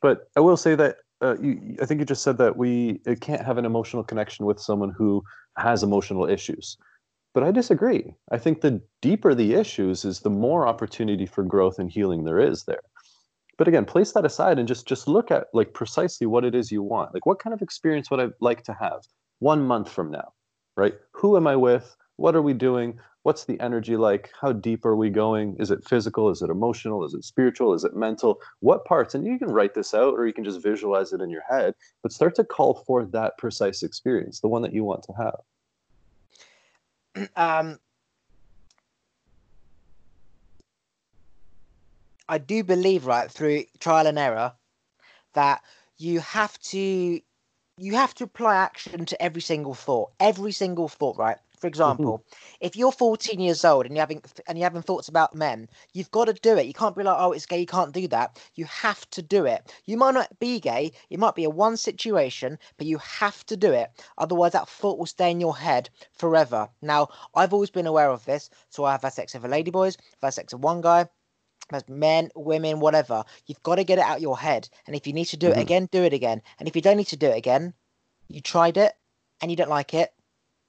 [0.00, 3.44] But i will say that uh, you, I think you just said that we can't
[3.44, 5.22] have an emotional connection with someone who
[5.56, 6.76] has emotional issues.
[7.36, 8.14] But I disagree.
[8.30, 12.38] I think the deeper the issues is the more opportunity for growth and healing there
[12.38, 12.80] is there.
[13.58, 16.72] But again, place that aside and just just look at like precisely what it is
[16.72, 17.12] you want.
[17.12, 19.02] Like what kind of experience would I like to have
[19.40, 20.32] one month from now?
[20.78, 20.94] Right?
[21.12, 21.94] Who am I with?
[22.16, 22.98] What are we doing?
[23.22, 24.32] What's the energy like?
[24.40, 25.56] How deep are we going?
[25.58, 26.30] Is it physical?
[26.30, 27.04] Is it emotional?
[27.04, 27.74] Is it spiritual?
[27.74, 28.40] Is it mental?
[28.60, 29.14] What parts?
[29.14, 31.74] And you can write this out or you can just visualize it in your head,
[32.02, 35.40] but start to call for that precise experience, the one that you want to have.
[37.36, 37.78] um,
[42.28, 44.54] I do believe, right, through trial and error,
[45.34, 45.62] that
[45.98, 47.20] you have to
[47.78, 51.38] you have to apply action to every single thought, every single thought, right?
[51.66, 52.24] For example,
[52.60, 56.12] if you're 14 years old and you're having and you're having thoughts about men, you've
[56.12, 56.66] got to do it.
[56.66, 58.40] You can't be like, oh, it's gay, you can't do that.
[58.54, 59.74] You have to do it.
[59.84, 63.56] You might not be gay, it might be a one situation, but you have to
[63.56, 63.90] do it.
[64.16, 66.68] Otherwise, that thought will stay in your head forever.
[66.82, 69.98] Now, I've always been aware of this, so I've had sex with a lady boys,
[69.98, 71.08] I've had sex with one guy,
[71.72, 73.24] as men, women, whatever.
[73.46, 74.68] You've got to get it out your head.
[74.86, 75.62] And if you need to do it Mhm.
[75.62, 76.42] again, do it again.
[76.60, 77.74] And if you don't need to do it again,
[78.28, 78.94] you tried it
[79.40, 80.12] and you don't like it,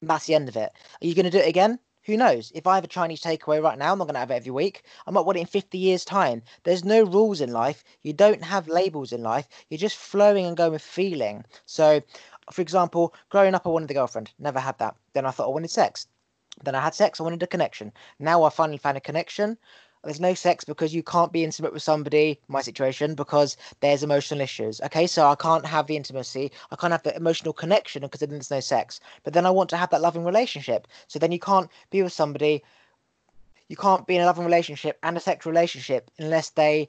[0.02, 0.72] that's the end of it.
[1.02, 1.80] Are you going to do it again?
[2.06, 2.54] Who knows?
[2.56, 4.52] If I have a Chinese takeaway right now, I'm not going to have it every
[4.52, 4.84] week.
[5.06, 6.42] I might want it in 50 years' time.
[6.64, 7.84] There's no rules in life.
[8.02, 9.48] You don't have labels in life.
[9.70, 11.44] You're just flowing and going with feeling.
[11.66, 12.02] So,
[12.52, 14.32] for example, growing up, I wanted a girlfriend.
[14.40, 14.96] Never had that.
[15.14, 16.08] Then I thought I wanted sex.
[16.64, 17.20] Then I had sex.
[17.20, 17.92] I wanted a connection.
[18.20, 19.58] Now I finally found a connection.
[20.04, 24.42] There's no sex because you can't be intimate with somebody, my situation, because there's emotional
[24.42, 24.80] issues.
[24.82, 28.30] Okay, so I can't have the intimacy, I can't have the emotional connection because then
[28.30, 29.00] there's no sex.
[29.24, 30.88] But then I want to have that loving relationship.
[31.08, 32.64] So then you can't be with somebody,
[33.68, 36.88] you can't be in a loving relationship and a sexual relationship unless they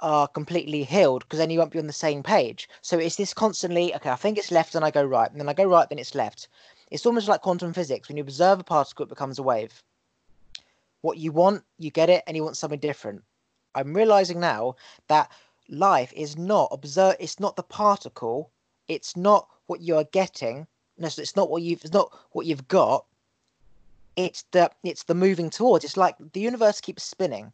[0.00, 2.68] are completely healed because then you won't be on the same page.
[2.82, 5.48] So it's this constantly, okay, I think it's left and I go right, and then
[5.48, 6.48] I go right, then it's left.
[6.90, 8.08] It's almost like quantum physics.
[8.08, 9.82] When you observe a particle, it becomes a wave
[11.02, 13.22] what you want, you get it, and you want something different.
[13.74, 14.76] I'm realizing now
[15.08, 15.30] that
[15.68, 17.16] life is not observe.
[17.20, 18.50] It's not the particle.
[18.88, 20.66] It's not what you are getting.
[20.96, 21.84] No, so it's not what you've.
[21.84, 23.04] It's not what you've got.
[24.16, 24.70] It's the.
[24.82, 25.84] It's the moving towards.
[25.84, 27.52] It's like the universe keeps spinning.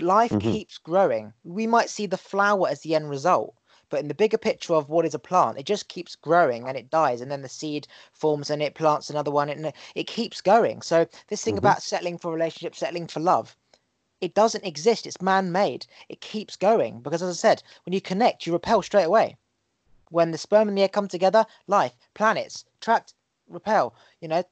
[0.00, 0.40] Life Mhm.
[0.40, 1.32] keeps growing.
[1.44, 3.54] We might see the flower as the end result,
[3.90, 6.76] but in the bigger picture of what is a plant, it just keeps growing and
[6.76, 10.40] it dies, and then the seed forms and it plants another one, and it keeps
[10.40, 10.82] going.
[10.82, 11.58] So this thing Mhm.
[11.58, 13.56] about settling for relationship, settling for love,
[14.20, 15.06] it doesn't exist.
[15.06, 15.86] It's man-made.
[16.08, 19.36] It keeps going because, as I said, when you connect, you repel straight away.
[20.10, 23.14] When the sperm and the egg come together, life, planets, attract,
[23.48, 23.94] repel.
[24.20, 24.44] You know,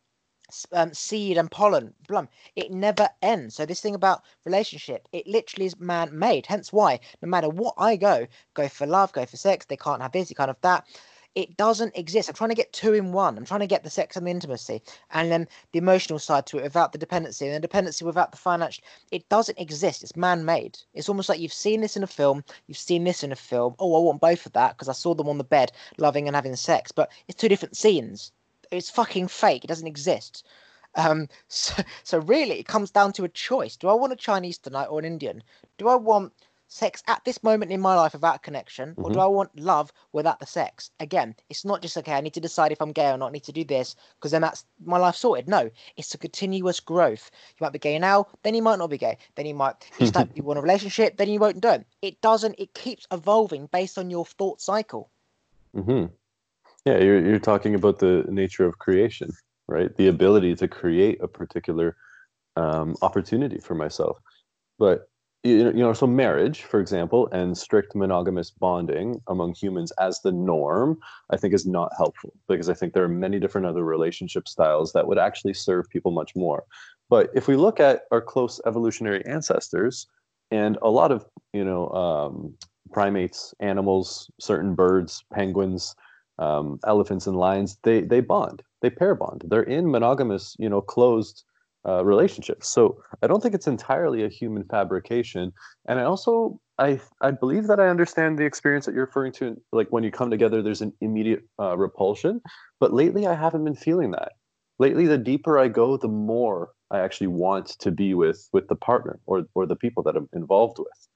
[0.73, 2.29] um, seed and pollen, blum.
[2.57, 3.57] It never ends.
[3.57, 6.47] So this thing about relationship, it literally is man-made.
[6.47, 10.03] Hence why, no matter what I go, go for love, go for sex, they can't
[10.03, 10.87] have this, you can't have that.
[11.35, 12.29] It doesn't exist.
[12.29, 13.38] I'm trying to get two in one.
[13.38, 16.59] I'm trying to get the sex and the intimacy, and then the emotional side to
[16.59, 18.85] it without the dependency, and the dependency without the financial.
[19.11, 20.03] It doesn't exist.
[20.03, 20.79] It's man-made.
[20.93, 23.75] It's almost like you've seen this in a film, you've seen this in a film.
[23.79, 26.37] Oh, I want both of that because I saw them on the bed, loving and
[26.37, 26.93] having sex.
[26.93, 28.31] But it's two different scenes.
[28.73, 29.65] It's fucking fake.
[29.65, 30.45] It doesn't exist.
[30.95, 33.77] Um, so, so really, it comes down to a choice.
[33.77, 35.43] Do I want a Chinese tonight or an Indian?
[35.79, 36.33] Do I want
[36.69, 39.23] sex at this moment in my life without connection, or do Mhm.
[39.23, 40.91] I want love without the sex?
[41.01, 42.15] Again, it's not just okay.
[42.15, 43.29] I need to decide if I'm gay or not.
[43.29, 45.49] I need to do this because then that's my life sorted.
[45.49, 47.31] No, it's a continuous growth.
[47.59, 49.19] You might be gay now, then you might not be gay.
[49.35, 51.61] Then you might decide you want a relationship, then you won't.
[51.61, 51.87] Don't.
[52.01, 52.55] It doesn't.
[52.59, 55.11] It keeps evolving based on your thought cycle.
[55.75, 56.07] hmm
[56.85, 59.31] Yeah, you're you're talking about the nature of creation,
[59.68, 59.95] right?
[59.97, 61.97] The ability to create a particular
[62.57, 64.18] um, opportunity for myself.
[64.79, 65.09] But
[65.45, 70.99] you know, so marriage, for example, and strict monogamous bonding among humans as the norm,
[71.31, 74.92] I think is not helpful because I think there are many different other relationship styles
[74.92, 76.64] that would actually serve people much more.
[77.11, 80.07] But if we look at our close evolutionary ancestors
[80.51, 82.55] and a lot of you know um,
[82.92, 85.95] primates, animals, certain birds, penguins,
[86.38, 89.45] um, elephants, and lions, they they bond, they pair bond.
[89.47, 91.45] They're in monogamous, you know, closed
[91.87, 92.68] uh, relationships.
[92.68, 95.53] So I don't think it's entirely a human fabrication.
[95.88, 99.61] And I also I I believe that I understand the experience that you're referring to.
[99.73, 102.40] Like when you come together, there's an immediate uh, repulsion.
[102.81, 104.33] But lately, I haven't been feeling that.
[104.79, 108.77] Lately, the deeper I go, the more I actually want to be with with the
[108.77, 111.09] partner or or the people that I'm involved with.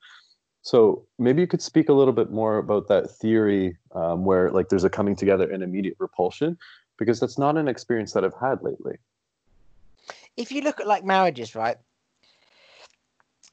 [0.67, 4.69] So maybe you could speak a little bit more about that theory um, where like
[4.69, 6.59] there's a coming together and immediate repulsion,
[6.99, 8.97] because that's not an experience that I've had lately.
[10.37, 11.77] if you look at like marriages, right?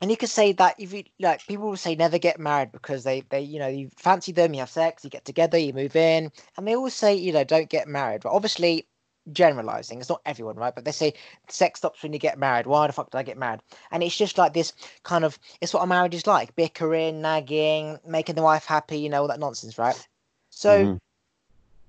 [0.01, 3.03] And you could say that if you like, people will say never get married because
[3.03, 5.95] they they you know you fancy them, you have sex, you get together, you move
[5.95, 8.21] in, and they always say you know don't get married.
[8.21, 8.87] But obviously,
[9.31, 10.75] generalizing, it's not everyone, right?
[10.75, 11.13] But they say
[11.47, 12.67] sex stops when you get married.
[12.67, 13.61] Why the fuck did I get married?
[13.91, 17.99] And it's just like this kind of it's what a marriage is like: bickering, nagging,
[18.05, 20.07] making the wife happy, you know, all that nonsense, right?
[20.49, 20.99] So Mhm.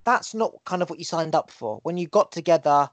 [0.05, 1.79] that's not kind of what you signed up for.
[1.83, 2.89] When you got together,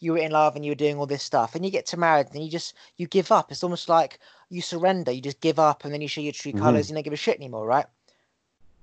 [0.00, 1.96] you were in love and you were doing all this stuff, and you get to
[1.96, 3.52] married, and you just you give up.
[3.52, 5.12] It's almost like you surrender.
[5.12, 6.58] You just give up, and then you show your true Mhm.
[6.58, 6.88] colors.
[6.88, 7.86] You don't give a shit anymore, right?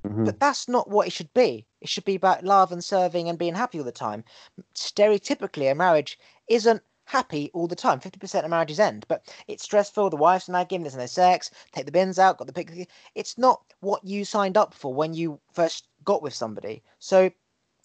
[0.06, 0.26] Mhm.
[0.26, 1.66] But that's not what it should be.
[1.82, 4.24] It should be about love and serving and being happy all the time.
[4.74, 8.00] Stereotypically, a marriage isn't happy all the time.
[8.00, 10.10] Fifty percent of marriages end, but it's stressful.
[10.10, 10.84] The wife's nagging.
[10.84, 11.50] There's no sex.
[11.72, 12.38] Take the bins out.
[12.38, 12.86] Got the picture.
[13.16, 16.84] It's not what you signed up for when you first got with somebody.
[17.00, 17.32] So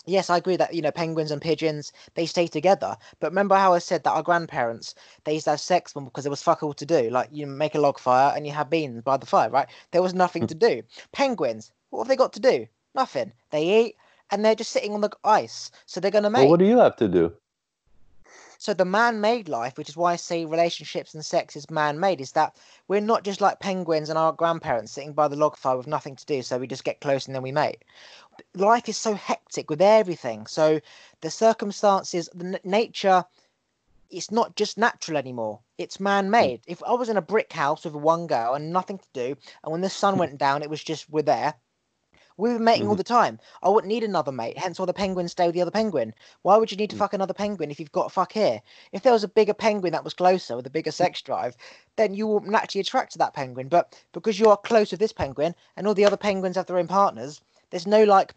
[0.07, 2.96] yes, I agree that you know penguins and pigeons they stay together.
[3.20, 6.24] But remember how I said that our grandparents they used to have sex when- because
[6.24, 7.11] there was fuck all to do.
[7.11, 9.68] Like you make a log fire and you have beans by the fire, right?
[9.92, 10.83] There was nothing to do.
[11.12, 12.66] Penguins, what have they got to do?
[12.94, 13.33] Nothing.
[13.50, 13.96] They eat
[14.30, 15.70] and they're just sitting on the ice.
[15.87, 17.33] So they're gonna Well, what do you have to do?
[18.59, 22.33] So the man-made life, which is why I say relationships and sex is man-made, is
[22.33, 22.57] that
[22.88, 26.16] we're not just like penguins and our grandparents sitting by the log fire with nothing
[26.16, 27.85] to do, so we just get close and then we mate.
[28.54, 30.46] Life is so hectic with everything.
[30.46, 30.80] So
[31.20, 33.24] the circumstances, the n- nature,
[34.11, 35.61] it's not just natural anymore.
[35.76, 36.61] It's man-made.
[36.64, 36.72] Hmm.
[36.72, 39.72] If I was in a brick house with one girl and nothing to do, and
[39.72, 40.20] when the sun hmm.
[40.20, 41.54] went down, it was just we're there.
[42.37, 42.99] We were mating all Mhm.
[42.99, 43.38] the time.
[43.62, 44.59] I wouldn't need another mate.
[44.59, 46.14] Hence why the penguins stay with the other penguin.
[46.42, 46.99] Why would you need to Mm.
[46.99, 48.61] fuck another penguin if you've got a fuck here?
[48.92, 51.57] If there was a bigger penguin that was closer with a bigger sex drive,
[51.97, 53.68] then you will naturally attract to that penguin.
[53.68, 56.79] But because you are close with this penguin and all the other penguins have their
[56.79, 58.35] own partners, there's no like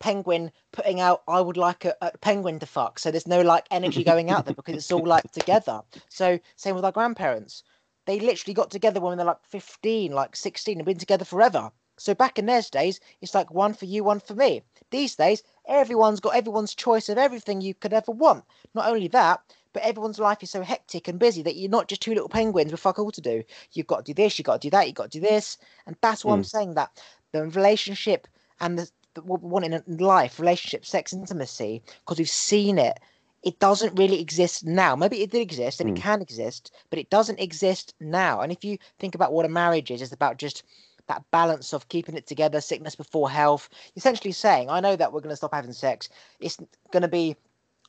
[0.00, 2.98] penguin putting out I would like a, a penguin to fuck.
[2.98, 5.82] So there's no like energy going out there because it's all like together.
[6.08, 7.62] So same with our grandparents.
[8.06, 11.70] They literally got together when they're like 15, like 16, and been together forever.
[11.96, 14.62] So back in those days, it's like one for you, one for me.
[14.90, 18.44] These days, everyone's got everyone's choice of everything you could ever want.
[18.74, 19.40] Not only that,
[19.72, 22.72] but everyone's life is so hectic and busy that you're not just two little penguins
[22.72, 23.42] with fuck all to do.
[23.72, 25.56] You've got to do this, you've got to do that, you've got to do this.
[25.86, 26.46] And that's why I'm Mm.
[26.46, 26.90] saying that
[27.32, 28.26] the relationship
[28.60, 32.98] and the, the what we want in life, relationship, sex, intimacy, because we've seen it.
[33.42, 34.96] It doesn't really exist now.
[34.96, 35.96] Maybe it did exist and Mm.
[35.96, 38.40] it can exist, but it doesn't exist now.
[38.40, 40.62] And if you think about what a marriage is, it's about just
[41.08, 43.68] that balance of keeping it together, sickness before health.
[43.96, 46.08] Essentially saying, I know that we're going to stop having sex.
[46.40, 46.56] It's
[46.90, 47.36] going to be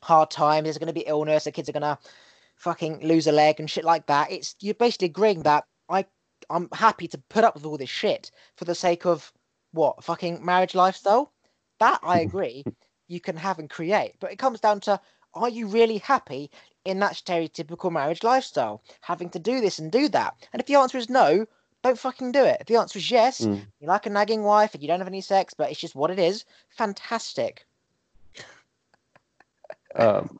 [0.02, 0.64] hard times.
[0.64, 1.44] There's going to be illness.
[1.44, 1.98] The kids are going to
[2.56, 4.30] fucking lose a leg and shit like that.
[4.30, 6.04] It's you're basically agreeing that I
[6.50, 9.32] I'm happy to put up with all this shit for the sake of
[9.72, 11.32] what fucking marriage lifestyle.
[11.78, 12.64] That I agree
[13.08, 15.00] you can have and create, but it comes down to
[15.34, 16.50] are you really happy
[16.86, 20.34] in that stereotypical marriage lifestyle, having to do this and do that?
[20.52, 21.46] And if the answer is no,
[21.86, 22.58] don't fucking do it.
[22.60, 23.66] If the answer is yes, Mm.
[23.80, 26.10] you like a nagging wife and you don't have any sex, but it's just what
[26.10, 27.66] it is, fantastic.
[29.94, 30.38] Um,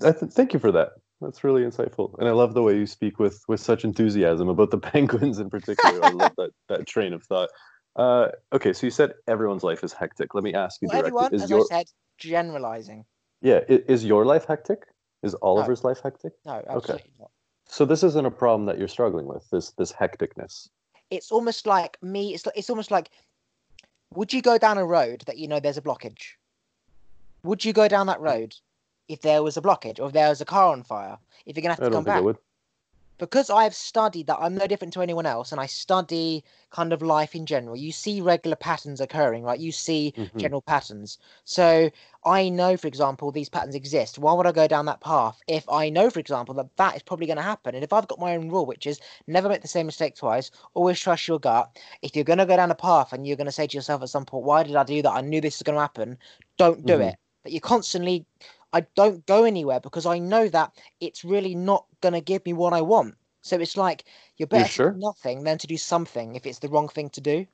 [0.00, 0.92] th- thank you for that.
[1.20, 4.70] That's really insightful, and I love the way you speak with with such enthusiasm about
[4.70, 6.02] the penguins in particular.
[6.04, 7.48] I love that that train of thought.
[7.94, 10.34] Uh, okay, so you said everyone's life is hectic.
[10.34, 11.86] Let me ask you Well, directly: everyone, Is as your I said,
[12.18, 13.04] generalizing.
[13.40, 14.82] yeah i- is your life hectic?
[15.22, 16.32] Is Oliver's life hectic?
[16.44, 17.30] No, absolutely not.
[17.66, 19.48] So this isn't a problem that you're struggling with.
[19.50, 20.68] This this hecticness.
[21.10, 22.34] It's almost like me.
[22.34, 23.10] It's it's almost like,
[24.14, 26.34] would you go down a road that you know there's a blockage?
[27.42, 28.54] Would you go down that road
[29.08, 31.18] if there was a blockage or if there was a car on fire?
[31.44, 32.22] If you're gonna have to come back.
[33.18, 37.02] Because I've studied that I'm no different to anyone else, and I study kind of
[37.02, 37.76] life in general.
[37.76, 39.58] You see regular patterns occurring, right?
[39.58, 40.30] You see Mhm.
[40.38, 41.18] general patterns.
[41.44, 41.90] So
[42.24, 44.18] I know, for example, these patterns exist.
[44.18, 47.02] Why would I go down that path if I know, for example, that that is
[47.02, 47.74] probably going to happen?
[47.74, 50.50] And if I've got my own rule, which is never make the same mistake twice,
[50.74, 51.76] always trust your gut.
[52.02, 54.02] If you're going to go down a path and you're going to say to yourself
[54.02, 55.12] at some point, "Why did I do that?
[55.12, 56.18] I knew this was going to happen."
[56.58, 57.00] Don't do Mhm.
[57.00, 57.16] it.
[57.42, 58.26] But you're constantly,
[58.72, 62.52] I don't go anywhere because I know that it's really not going to give me
[62.52, 63.14] what I want.
[63.42, 64.04] So it's like
[64.36, 64.90] you're better to sure?
[64.90, 67.46] do nothing than to do something if it's the wrong thing to do.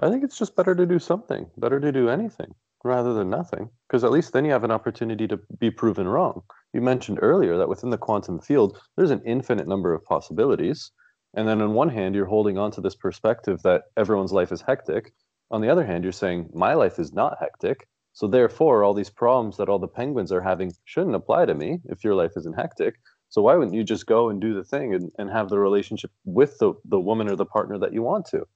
[0.00, 2.54] I think it's just better to do something, better to do anything
[2.84, 6.42] rather than nothing, because at least then you have an opportunity to be proven wrong.
[6.72, 10.90] You mentioned earlier that within the quantum field, there's an infinite number of possibilities.
[11.34, 14.62] And then on one hand, you're holding on to this perspective that everyone's life is
[14.62, 15.12] hectic.
[15.50, 17.86] On the other hand, you're saying, my life is not hectic.
[18.12, 21.80] So therefore, all these problems that all the penguins are having shouldn't apply to me
[21.86, 22.96] if your life isn't hectic.
[23.30, 26.10] So why wouldn't you just go and do the thing and, and have the relationship
[26.24, 28.46] with the, the woman or the partner that you want to?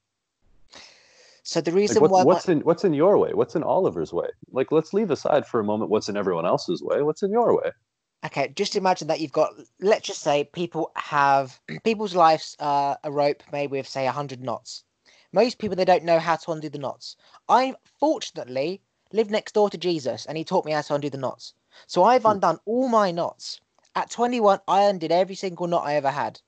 [1.42, 3.32] So the Like reason what, why what's in what's in your way?
[3.32, 4.28] What's in Oliver's way?
[4.50, 7.02] Like let's leave aside for a moment what's in everyone else's way.
[7.02, 7.70] What's in your way?
[8.24, 13.12] Okay, just imagine that you've got, let's just say people have, people's lives uh, a
[13.12, 14.82] rope made with, say, 100 knots.
[15.32, 17.16] Most people, they don't know how to undo the knots.
[17.48, 18.80] I, fortunately,
[19.12, 21.54] live next door to Jesus and he taught me how to undo the knots.
[21.86, 22.32] So I've Hmm.
[22.32, 23.60] undone all my knots.
[23.94, 26.40] At 21, I undid every single knot I ever had.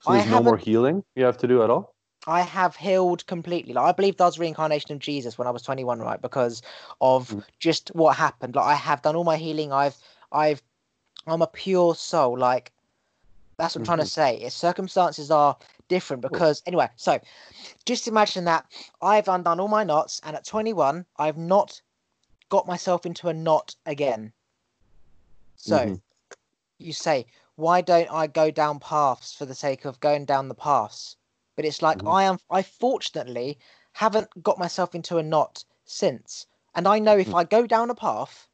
[0.00, 1.94] So I there's no more healing you have to do at all?
[2.26, 3.72] I have healed completely.
[3.72, 6.20] Like I believed I was reincarnation of Jesus when I was 21, right?
[6.20, 6.62] Because
[7.00, 7.44] of Mm.
[7.58, 8.54] just what happened.
[8.54, 9.72] Like I have done all my healing.
[9.72, 9.96] I've
[10.32, 10.62] I've
[11.26, 12.38] I'm a pure soul.
[12.38, 12.72] Like
[13.58, 14.08] that's what I'm trying to Mhm.
[14.08, 14.36] say.
[14.36, 15.56] Is circumstances are
[15.88, 16.30] different Cool.
[16.30, 17.18] because anyway, so
[17.84, 18.66] just imagine that
[19.02, 21.80] I've undone all my knots and at 21 I've not
[22.48, 24.32] got myself into a knot again.
[25.56, 26.02] So Mhm.
[26.78, 27.26] you say,
[27.56, 31.16] why don't I go down paths for the sake of going down the paths?
[31.56, 32.06] But it's like Mhm.
[32.06, 33.58] I am I fortunately
[33.94, 36.46] haven't got myself into a knot since.
[36.74, 37.34] And I know if Mhm.
[37.34, 38.48] I go down a path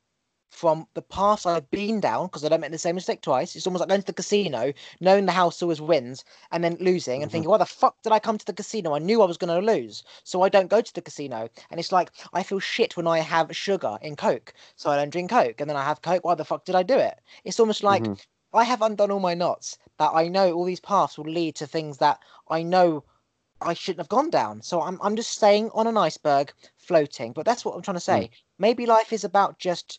[0.55, 3.67] from the paths I've been down, because I don't make the same mistake twice, it's
[3.67, 7.29] almost like going to the casino, knowing the house always wins, and then losing and
[7.29, 7.33] Mhm.
[7.33, 8.95] thinking, why the fuck did I come to the casino?
[8.95, 10.05] I knew I was gonna lose.
[10.23, 11.49] So I don't go to the casino.
[11.71, 14.55] And it's like I feel shit when I have sugar in Coke.
[14.77, 15.61] So I don't drink Coke.
[15.61, 16.25] And then I have Coke.
[16.25, 17.21] Why the fuck did I do it?
[17.43, 18.21] It's almost like Mhm.
[18.53, 21.67] I have undone all my knots that I know all these paths will lead to
[21.67, 23.03] things that I know
[23.61, 24.63] I shouldn't have gone down.
[24.63, 27.33] So I'm I'm just staying on an iceberg floating.
[27.33, 28.31] But that's what I'm trying to say.
[28.59, 29.99] Maybe life is about just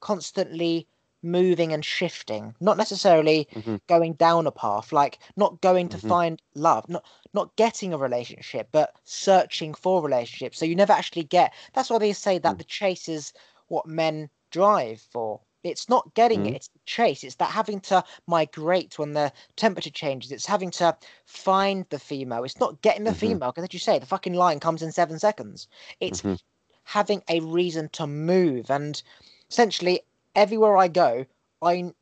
[0.00, 0.86] constantly
[1.22, 3.80] moving and shifting, not necessarily Mhm.
[3.88, 6.08] going down a path, like not going to Mhm.
[6.08, 10.58] find love, not not getting a relationship, but searching for relationships.
[10.58, 12.58] So you never actually get that's why they say that Mm.
[12.58, 13.32] the chase is
[13.68, 15.40] what men drive for.
[15.64, 16.50] It's not getting Mhm.
[16.50, 17.24] it, it's the chase.
[17.24, 20.30] It's that having to migrate when the temperature changes.
[20.30, 22.44] It's having to find the female.
[22.44, 23.16] It's not getting the Mhm.
[23.16, 25.66] female, because as you say, the fucking lion comes in seven seconds.
[25.98, 26.38] It's Mhm.
[26.84, 28.70] having a reason to move.
[28.70, 29.02] And
[29.50, 30.00] essentially,
[30.34, 31.26] everywhere I go,
[31.62, 31.92] I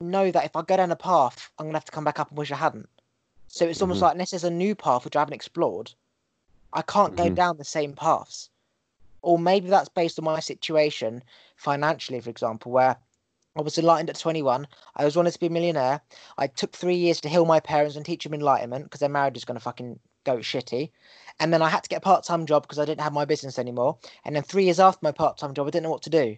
[0.00, 2.30] know that if I go down a path, I'm gonna have to come back up
[2.30, 2.88] and wish I hadn't.
[3.48, 4.02] So it's almost Mhm.
[4.02, 5.94] like unless there's a new path which I haven't explored,
[6.72, 7.34] I can't go Mhm.
[7.34, 8.50] down the same paths.
[9.22, 11.24] Or maybe that's based on my situation
[11.56, 12.98] financially, for example, where
[13.56, 14.66] I was enlightened at 21.
[14.96, 16.02] I was wanted to be a millionaire.
[16.36, 19.36] I took three years to heal my parents and teach them enlightenment because their marriage
[19.36, 20.90] is going to fucking go shitty.
[21.38, 23.24] And then I had to get a part time job because I didn't have my
[23.24, 23.98] business anymore.
[24.24, 26.36] And then three years after my part time job, I didn't know what to do.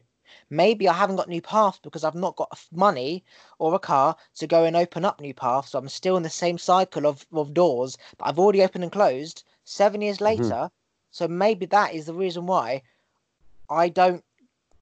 [0.50, 3.24] Maybe I haven't got new paths because I've not got money
[3.58, 5.70] or a car to go and open up new paths.
[5.70, 8.92] So I'm still in the same cycle of, of doors that I've already opened and
[8.92, 10.70] closed seven years later.
[11.10, 12.82] So maybe that is the reason why
[13.70, 14.24] I don't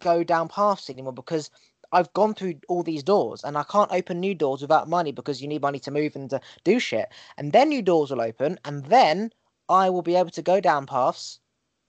[0.02, 1.50] go down paths anymore because
[1.92, 5.40] I've gone through all these doors and I can't open new doors without money because
[5.40, 7.08] you need money to move and to do shit.
[7.36, 9.32] And then new doors will open and then
[9.68, 11.38] I will be able to go down paths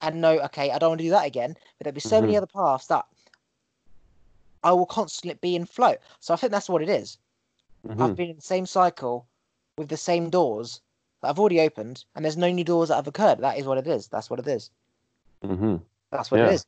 [0.01, 1.53] and know, okay, I don't want to do that again.
[1.78, 2.38] But there'll be so many Mhm.
[2.38, 3.06] other paths that
[4.66, 5.95] I will constantly be in flow.
[6.20, 7.20] So I think that's what it is.
[7.88, 8.16] I've Mhm.
[8.18, 9.28] been in the same cycle
[9.78, 10.82] with the same doors
[11.22, 13.39] that I've already opened and there's no new doors that have occurred.
[13.39, 14.07] That is what it is.
[14.07, 14.72] That's what it is.
[15.43, 15.82] Mhm.
[16.11, 16.49] That's what Yeah.
[16.49, 16.66] it is.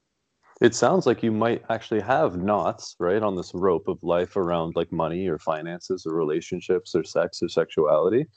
[0.62, 4.76] It sounds like you might actually have knots, right, on this rope of life around
[4.76, 8.28] like money or finances or relationships or sex or sexuality.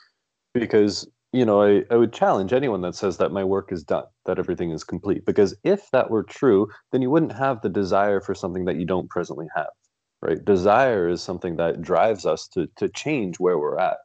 [0.54, 4.04] Because, you know, I, I would challenge anyone that says that my work is done,
[4.26, 5.24] that everything is complete.
[5.26, 8.86] Because if that were true, then you wouldn't have the desire for something that you
[8.86, 9.70] don't presently have,
[10.22, 10.44] right?
[10.44, 13.98] Desire is something that drives us to, to change where we're at.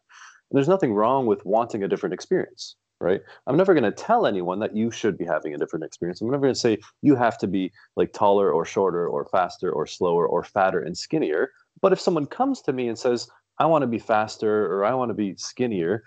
[0.52, 4.60] there's nothing wrong with wanting a different experience right i'm never going to tell anyone
[4.60, 7.38] that you should be having a different experience i'm never going to say you have
[7.38, 11.52] to be like taller or shorter or faster or slower or fatter and skinnier
[11.82, 13.28] but if someone comes to me and says
[13.60, 16.04] i want to be faster or i want to be skinnier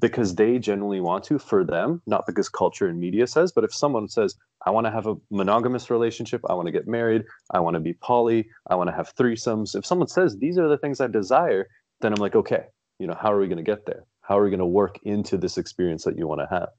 [0.00, 3.74] because they genuinely want to for them not because culture and media says but if
[3.74, 4.36] someone says
[4.66, 7.80] i want to have a monogamous relationship i want to get married i want to
[7.80, 11.06] be poly i want to have threesomes if someone says these are the things i
[11.08, 11.66] desire
[12.00, 12.64] then i'm like okay
[12.98, 14.04] you know how are we going to get there?
[14.22, 16.70] How are we going to work into this experience that you want to have?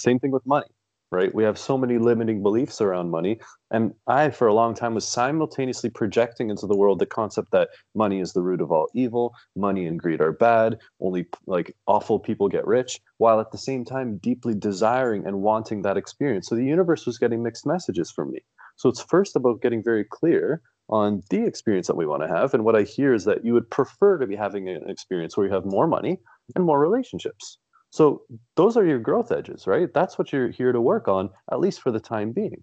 [0.00, 0.66] Same thing with money
[1.12, 3.38] right we have so many limiting beliefs around money
[3.70, 7.68] and i for a long time was simultaneously projecting into the world the concept that
[7.94, 12.18] money is the root of all evil money and greed are bad only like awful
[12.18, 16.54] people get rich while at the same time deeply desiring and wanting that experience so
[16.54, 18.40] the universe was getting mixed messages from me
[18.76, 22.54] so it's first about getting very clear on the experience that we want to have.
[22.54, 25.46] And what I hear is that you would prefer to be having an experience where
[25.46, 26.18] you have more money
[26.54, 27.58] and more relationships.
[27.90, 28.22] So
[28.56, 29.92] those are your growth edges, right?
[29.92, 32.62] That's what you're here to work on, at least for the time being.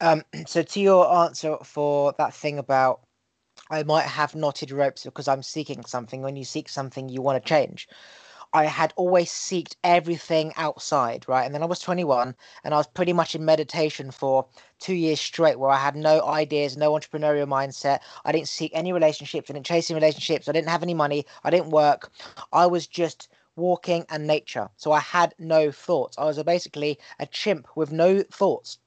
[0.00, 3.00] Um, so to your answer for that thing about
[3.70, 6.22] I might have knotted ropes because I'm seeking something.
[6.22, 7.88] When you seek something, you want to change.
[8.52, 11.44] I had always seeked everything outside, right?
[11.44, 14.46] And then I was 21 and I was pretty much in meditation for
[14.78, 18.00] two years straight where I had no ideas, no entrepreneurial mindset.
[18.24, 21.26] I didn't seek any relationships, I didn't chase any relationships, I didn't have any money,
[21.42, 22.12] I didn't work.
[22.52, 24.68] I was just walking and nature.
[24.76, 26.16] So I had no thoughts.
[26.18, 28.78] I was basically a chimp with no thoughts.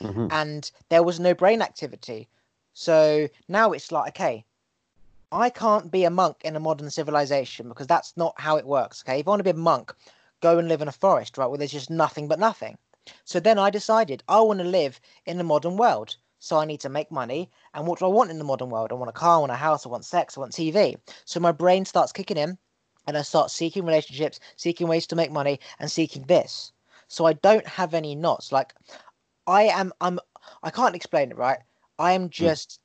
[0.00, 0.28] Mm-hmm.
[0.30, 2.28] And there was no brain activity.
[2.72, 4.44] So now it's like, okay,
[5.32, 9.02] I can't be a monk in a modern civilization because that's not how it works.
[9.02, 9.92] Okay, if I want to be a monk,
[10.40, 12.78] go and live in a forest, right, where there's just nothing but nothing.
[13.24, 16.16] So then I decided I want to live in the modern world.
[16.38, 17.50] So I need to make money.
[17.74, 18.92] And what do I want in the modern world?
[18.92, 20.96] I want a car, I want a house, I want sex, I want TV.
[21.24, 22.58] So my brain starts kicking in
[23.06, 26.72] and I start seeking relationships, seeking ways to make money, and seeking this.
[27.08, 28.52] So I don't have any knots.
[28.52, 28.74] Like
[29.46, 30.18] I am I'm
[30.62, 31.58] I can't explain it, right?
[31.98, 32.28] I am hmm.
[32.30, 32.80] just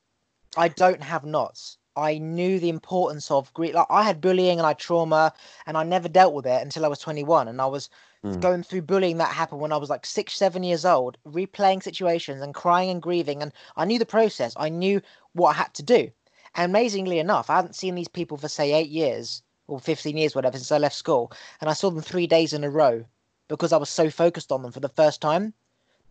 [0.56, 1.78] I don't have knots.
[1.96, 3.74] I knew the importance of grief.
[3.74, 5.32] Like I had bullying and I had trauma,
[5.66, 7.48] and I never dealt with it until I was 21.
[7.48, 7.90] And I was
[8.24, 8.40] mm.
[8.40, 12.40] going through bullying that happened when I was like six, seven years old, replaying situations
[12.40, 13.42] and crying and grieving.
[13.42, 14.54] And I knew the process.
[14.56, 15.02] I knew
[15.34, 16.10] what I had to do.
[16.54, 20.34] And amazingly enough, I hadn't seen these people for say eight years or 15 years,
[20.34, 21.32] whatever, since I left school.
[21.60, 23.04] And I saw them three days in a row
[23.48, 25.54] because I was so focused on them for the first time.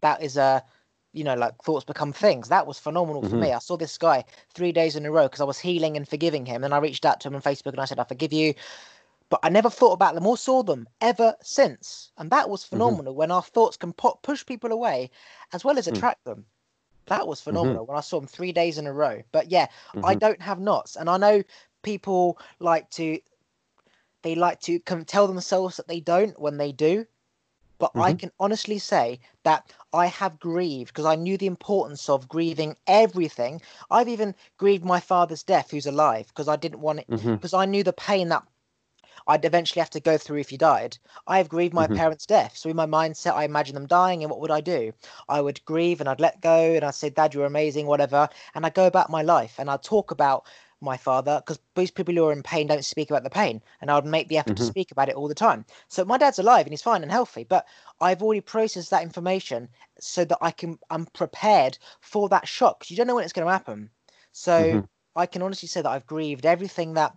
[0.02, 0.64] That is a
[1.14, 2.50] you know, like thoughts become things.
[2.50, 3.32] That was phenomenal mm-hmm.
[3.32, 3.52] for me.
[3.52, 4.24] I saw this guy
[4.54, 6.64] three days in a row because I was healing and forgiving him.
[6.64, 8.54] And I reached out to him on Facebook and I said, I forgive you.
[9.30, 12.12] But I never thought about them or saw them ever since.
[12.18, 12.76] And that was mm-hmm.
[12.76, 13.20] phenomenal mm-hmm.
[13.20, 15.10] when our thoughts can pop, push people away
[15.54, 15.96] as well as mm.
[15.96, 16.36] attract mm.
[16.36, 16.46] them.
[17.08, 17.50] That was mm-hmm.
[17.50, 17.92] phenomenal mm-hmm.
[17.92, 19.22] when I saw them three days in a row.
[19.32, 20.20] But yeah, I mm-hmm.
[20.20, 20.96] don't have knots.
[20.96, 21.44] And I know
[21.82, 23.20] people like to,
[24.22, 27.06] they like to tell themselves that they don't when they do.
[27.80, 28.02] But mm-hmm.
[28.02, 32.76] I can honestly say that I have grieved because I knew the importance of grieving
[32.86, 33.60] everything.
[33.90, 37.34] I've even grieved my father's death, who's alive, because I didn't want it, mm-hmm.
[37.34, 38.44] because I knew the pain that
[39.28, 40.98] I'd eventually have to go through if he died.
[41.26, 41.96] I have grieved my mm-hmm.
[41.96, 42.56] parents' death.
[42.56, 44.94] So in my mindset, I imagine them dying, and what would I do?
[45.28, 48.30] I would grieve and I'd let go and I'd say, Dad, you're amazing, whatever.
[48.54, 50.46] And I'd go about my life and I'd talk about
[50.82, 53.92] my father because most people who are in pain don't speak about the pain and
[53.92, 54.64] i would make the effort mm-hmm.
[54.64, 57.12] to speak about it all the time so my dad's alive and he's fine and
[57.12, 57.66] healthy but
[58.00, 59.68] i've already processed that information
[60.00, 63.34] so that i can i'm prepared for that shock because you don't know when it's
[63.34, 63.90] going to happen
[64.32, 64.80] so mm-hmm.
[65.16, 67.16] i can honestly say that i've grieved everything that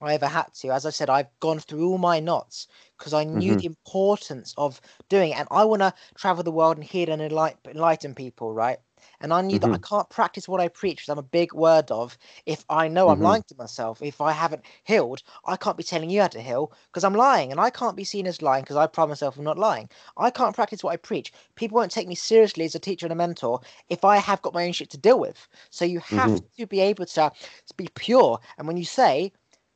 [0.00, 0.68] I ever had to.
[0.72, 3.60] As I said, I've gone through all my knots because I knew mm-hmm.
[3.60, 4.78] the importance of
[5.08, 5.38] doing it.
[5.38, 8.78] And I want to travel the world and heal and enlighten people, right?
[9.20, 9.72] And I knew mm-hmm.
[9.72, 12.88] that I can't practice what I preach, because I'm a big word of if I
[12.88, 13.24] know I'm mm-hmm.
[13.24, 14.02] lying to myself.
[14.02, 17.50] If I haven't healed, I can't be telling you how to heal because I'm lying.
[17.50, 19.88] And I can't be seen as lying because I pride myself I'm not lying.
[20.16, 21.32] I can't practice what I preach.
[21.54, 24.54] People won't take me seriously as a teacher and a mentor if I have got
[24.54, 25.48] my own shit to deal with.
[25.70, 26.60] So you have mm-hmm.
[26.62, 27.32] to be able to
[27.76, 28.38] be pure.
[28.58, 29.32] And when you say,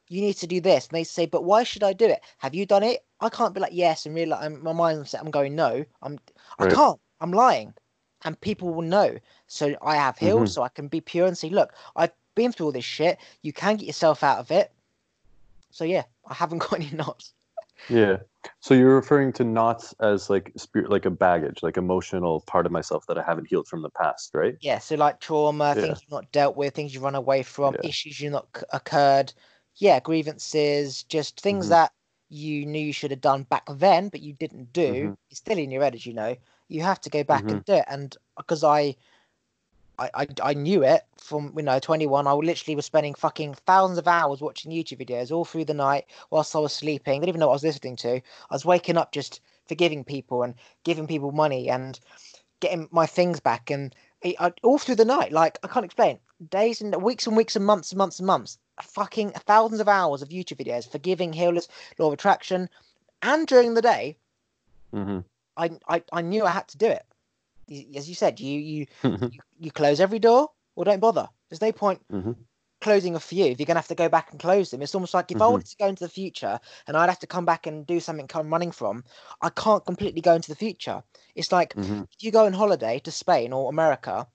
[0.08, 0.88] you need to do this.
[0.88, 2.20] And they say, but why should I do it?
[2.38, 3.04] Have you done it?
[3.20, 6.18] I can't be like, yes, and really, like, my mindset, I'm going, no, I'm,
[6.58, 6.72] right.
[6.72, 7.72] I can't, I'm lying
[8.24, 9.18] and people will know.
[9.46, 10.46] So I have healed, mm-hmm.
[10.46, 13.18] so I can be pure and say, look, I've been through all this shit.
[13.42, 14.70] You can get yourself out of it.
[15.70, 17.32] So yeah, I haven't got any knots.
[17.88, 18.18] Yeah.
[18.60, 22.72] So you're referring to knots as like spirit, like a baggage, like emotional part of
[22.72, 24.56] myself that I haven't healed from the past, right?
[24.60, 24.78] Yeah.
[24.78, 25.82] So like trauma, yeah.
[25.82, 27.88] things you've not dealt with, things you run away from, yeah.
[27.88, 29.32] issues you not c- occurred.
[29.76, 31.72] Yeah, grievances, just things mm-hmm.
[31.72, 31.92] that
[32.28, 34.92] you knew you should have done back then, but you didn't do.
[34.92, 35.12] Mm-hmm.
[35.30, 36.36] It's still in your head, as you know
[36.70, 37.56] you have to go back mm-hmm.
[37.56, 37.84] and do it.
[37.88, 38.96] And because I,
[39.98, 42.26] I, I, I knew it from you know 21.
[42.26, 46.06] I literally was spending fucking thousands of hours watching YouTube videos all through the night
[46.30, 47.14] whilst I was sleeping.
[47.14, 48.16] I Didn't even know what I was listening to.
[48.16, 50.54] I was waking up just forgiving people and
[50.84, 51.98] giving people money and
[52.60, 53.94] getting my things back and
[54.24, 55.32] I, all through the night.
[55.32, 56.18] Like I can't explain.
[56.48, 58.58] Days and weeks and weeks and months and months and months.
[58.82, 61.68] Fucking thousands of hours of YouTube videos forgiving healers,
[61.98, 62.70] law of attraction,
[63.22, 64.16] and during the day,
[64.94, 65.18] mm-hmm.
[65.60, 67.04] I, I I knew I had to do it
[67.96, 71.28] as you said, you you, you, you close every door or don't bother.
[71.48, 72.32] There's no point mm-hmm.
[72.80, 74.82] closing a few if you're gonna have to go back and close them.
[74.82, 75.42] It's almost like if mm-hmm.
[75.42, 78.00] I wanted to go into the future and I'd have to come back and do
[78.00, 79.04] something I'm running from,
[79.40, 81.02] I can't completely go into the future.
[81.34, 82.02] It's like mm-hmm.
[82.12, 84.26] if you go on holiday to Spain or America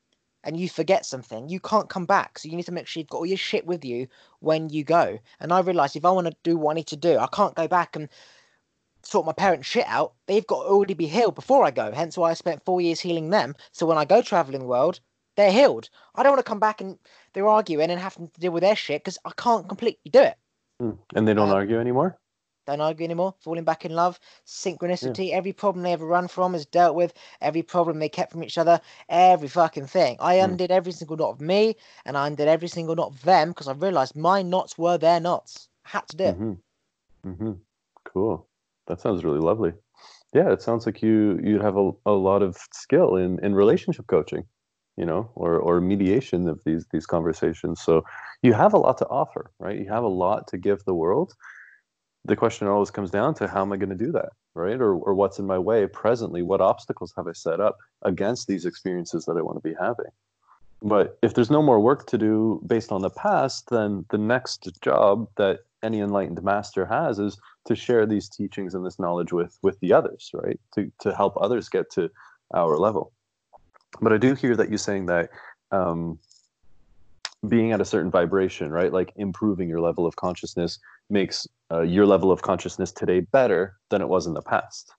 [0.43, 2.37] and you forget something, you can't come back.
[2.37, 4.07] So you need to make sure you've got all your shit with you
[4.39, 5.17] when you go.
[5.39, 7.55] And I realized if I want to do what I need to do, I can't
[7.55, 8.09] go back and
[9.05, 11.91] sort my parents' shit out, they've got to already be healed before I go.
[11.91, 13.55] Hence why I spent four years healing them.
[13.71, 14.99] So when I go traveling the world,
[15.35, 15.89] they're healed.
[16.15, 16.97] I don't want to come back and
[17.33, 20.37] they're arguing and having to deal with their shit because I can't completely do it.
[20.81, 20.97] Mm.
[21.15, 22.17] And they don't um, argue anymore?
[22.65, 23.35] Don't argue anymore.
[23.39, 25.29] Falling back in love, synchronicity.
[25.29, 25.35] Yeah.
[25.35, 27.13] Every problem they ever run from is dealt with.
[27.41, 28.81] Every problem they kept from each other.
[29.07, 30.17] Every fucking thing.
[30.19, 30.45] I mm.
[30.45, 31.75] undid every single knot of me
[32.05, 35.19] and I undid every single knot of them because I realized my knots were their
[35.19, 35.69] knots.
[35.85, 36.39] I had to do it.
[36.39, 37.29] Mm-hmm.
[37.29, 37.51] Mm-hmm.
[38.95, 39.73] That sounds really lovely.
[40.33, 44.07] Yeah, it sounds like you you'd have a, a lot of skill in in relationship
[44.07, 44.45] coaching,
[44.95, 47.81] you know, or or mediation of these these conversations.
[47.81, 48.05] So
[48.41, 49.77] you have a lot to offer, right?
[49.77, 51.33] You have a lot to give the world.
[52.23, 54.79] The question always comes down to how am I going to do that, right?
[54.79, 56.41] Or or what's in my way presently?
[56.41, 60.13] What obstacles have I set up against these experiences that I want to be having?
[60.81, 64.69] But if there's no more work to do based on the past, then the next
[64.81, 69.57] job that any enlightened master has is to share these teachings and this knowledge with
[69.61, 70.59] with the others right?
[70.75, 72.09] To to help others get to
[72.53, 73.13] our level.
[74.01, 75.29] But i do hear that you saying that
[75.71, 76.19] um,
[77.47, 78.91] being at a certain vibration right?
[78.91, 80.79] Like improving your level of consciousness
[81.09, 84.93] makes uh, your level of consciousness today better than it was in the past.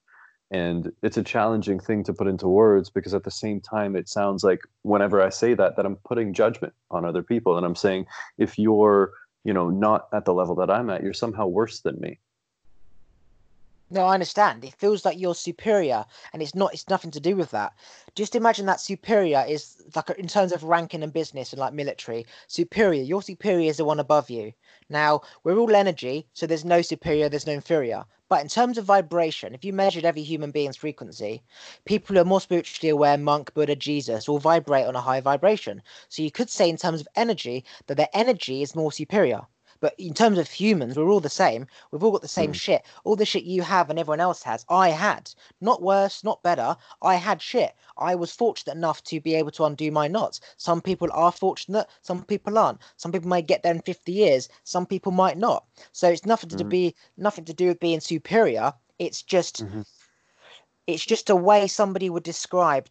[0.53, 4.09] And it's a challenging thing to put into words because at the same time it
[4.09, 7.75] sounds like whenever i say that that i'm putting judgment on other people and i'm
[7.75, 8.07] saying
[8.39, 9.11] if you're
[9.47, 12.19] you know not at the level that i'm at you're somehow worse than me
[13.89, 14.65] no, I understand.
[14.65, 16.75] It feels like you're superior, and it's not.
[16.75, 17.73] It's nothing to do with that.
[18.17, 22.27] Just imagine that superior is like in terms of ranking and business and like military.
[22.49, 24.53] Superior, your superior is the one above you.
[24.89, 28.05] Now we're all energy, so there's no superior, there's no inferior.
[28.29, 31.45] But in terms of vibration, if you measured every human being's frequency,
[31.85, 35.81] people who are more spiritually aware, monk, Buddha, Jesus, all vibrate on a high vibration.
[36.09, 39.43] So you could say, in terms of energy, that their energy is more superior.
[39.81, 41.67] But in terms of humans, we're all the same.
[41.91, 42.55] We've all got the same mm.
[42.55, 42.85] shit.
[43.05, 45.33] All the shit you have and everyone else has, I had.
[45.61, 46.77] Not worse, not better.
[47.03, 47.75] I had shit.
[47.99, 50.41] I was fortunate enough to be able to undo my knots.
[50.57, 52.81] Some people are fortunate, some people aren't.
[52.97, 55.65] Some people may get there in 50 years, some people might not.
[55.93, 56.69] So it's nothing to mm.
[56.69, 58.73] be nothing to do with being superior.
[58.99, 59.83] It's just mm-hmm.
[60.87, 62.89] it's just a way somebody would describe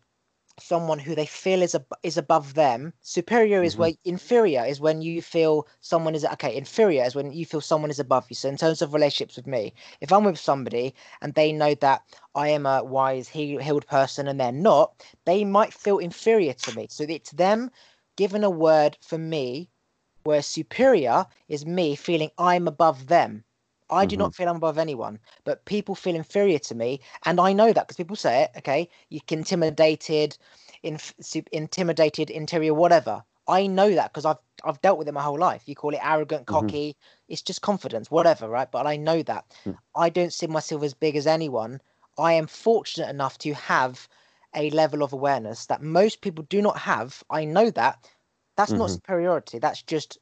[0.57, 2.93] someone who they feel is ab- is above them.
[3.01, 3.81] Superior is mm-hmm.
[3.81, 6.55] where inferior is when you feel someone is okay.
[6.55, 8.35] Inferior is when you feel someone is above you.
[8.35, 12.03] So in terms of relationships with me, if I'm with somebody and they know that
[12.35, 16.87] I am a wise, healed person and they're not, they might feel inferior to me.
[16.89, 17.71] So it's them
[18.15, 19.69] given a word for me,
[20.23, 23.43] where superior is me feeling I'm above them.
[23.89, 24.09] I mm-hmm.
[24.09, 27.71] do not feel I'm above anyone, but people feel inferior to me, and I know
[27.71, 28.51] that because people say it.
[28.57, 30.37] Okay, you can intimidated,
[30.83, 31.13] inf-
[31.51, 33.23] intimidated, interior, whatever.
[33.47, 35.63] I know that because I've I've dealt with it my whole life.
[35.65, 36.55] You call it arrogant, mm-hmm.
[36.55, 36.89] cocky.
[36.89, 37.33] Mm-hmm.
[37.33, 38.71] It's just confidence, whatever, right?
[38.71, 39.45] But I know that.
[39.65, 39.77] Mm.
[39.95, 41.81] I don't see myself as big as anyone.
[42.17, 44.07] I am fortunate enough to have
[44.55, 47.23] a level of awareness that most people do not have.
[47.29, 48.09] I know that.
[48.55, 48.79] That's mm-hmm.
[48.79, 49.59] not superiority.
[49.59, 50.17] That's just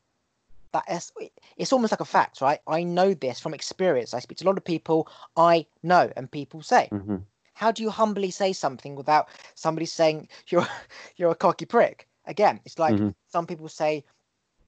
[0.74, 1.12] that is,
[1.56, 2.60] it's almost like a fact, right?
[2.68, 4.14] I know this from experience.
[4.14, 5.08] I speak to a lot of people
[5.38, 7.18] I know, and people say, mm-hmm.
[7.54, 10.68] "How do you humbly say something without somebody saying you're
[11.16, 13.10] you're a cocky prick?" Again, it's like mm-hmm.
[13.28, 14.04] some people say,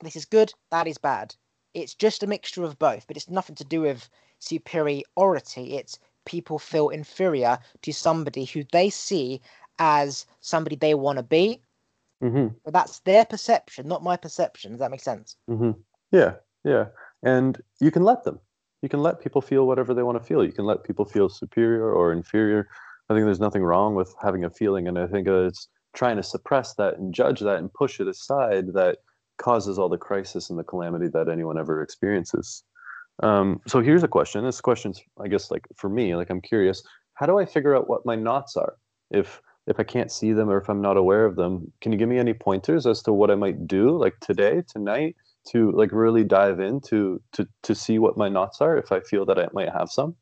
[0.02, 1.36] "This is good, that is bad."
[1.74, 5.76] It's just a mixture of both, but it's nothing to do with superiority.
[5.76, 9.42] It's people feel inferior to somebody who they see
[9.80, 11.62] as somebody they want to be.
[12.24, 12.56] Mm-hmm.
[12.64, 14.72] But that's their perception, not my perception.
[14.72, 15.36] Does that make sense?
[15.50, 15.72] Mm-hmm.
[16.16, 16.86] Yeah, yeah.
[17.24, 18.40] And you can let them.
[18.82, 20.46] You can let people feel whatever they want to feel.
[20.46, 22.70] You can let people feel superior or inferior.
[23.10, 26.24] I think there's nothing wrong with having a feeling, and I think it's trying to
[26.24, 29.00] suppress that and judge that and push it aside that
[29.38, 32.64] causes all the crisis and the calamity that anyone ever experiences.
[33.22, 34.44] Um, so here's a question.
[34.44, 36.82] This question's, I guess, like for me, like I'm curious,
[37.16, 38.76] how do I figure out what my knots are?
[39.12, 41.98] If if I can't see them or if I'm not aware of them, can you
[41.98, 45.16] give me any pointers as to what I might do like today, tonight,
[45.52, 49.26] to like really dive into to to see what my knots are if I feel
[49.26, 50.16] that I might have some?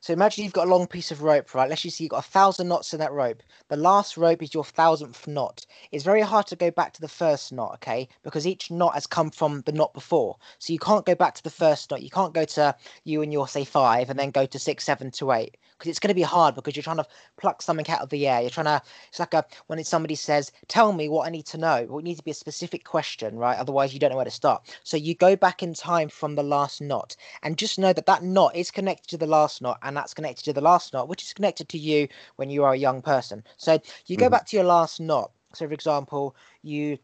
[0.00, 1.68] So imagine you've got a long piece of rope, right?
[1.68, 3.42] Let's just say you've got a thousand knots in that rope.
[3.68, 5.66] The last rope is your thousandth knot.
[5.90, 8.08] It's very hard to go back to the first knot, okay?
[8.22, 10.36] Because each knot has come from the knot before.
[10.60, 12.02] So you can't go back to the first knot.
[12.02, 15.10] You can't go to you and your say five and then go to six, seven
[15.12, 17.06] to eight because it's going to be hard because you're trying to
[17.36, 18.40] pluck something out of the air.
[18.40, 18.82] You're trying to.
[19.08, 22.00] It's like a when it's somebody says, "Tell me what I need to know." Well,
[22.00, 23.58] it needs to be a specific question, right?
[23.58, 24.62] Otherwise, you don't know where to start.
[24.82, 28.22] So you go back in time from the last knot, and just know that that
[28.22, 31.22] knot is connected to the last knot, and that's connected to the last knot, which
[31.22, 33.44] is connected to you when you are a young person.
[33.56, 34.32] So you go mm-hmm.
[34.32, 35.30] back to your last knot.
[35.54, 36.98] So, for example, you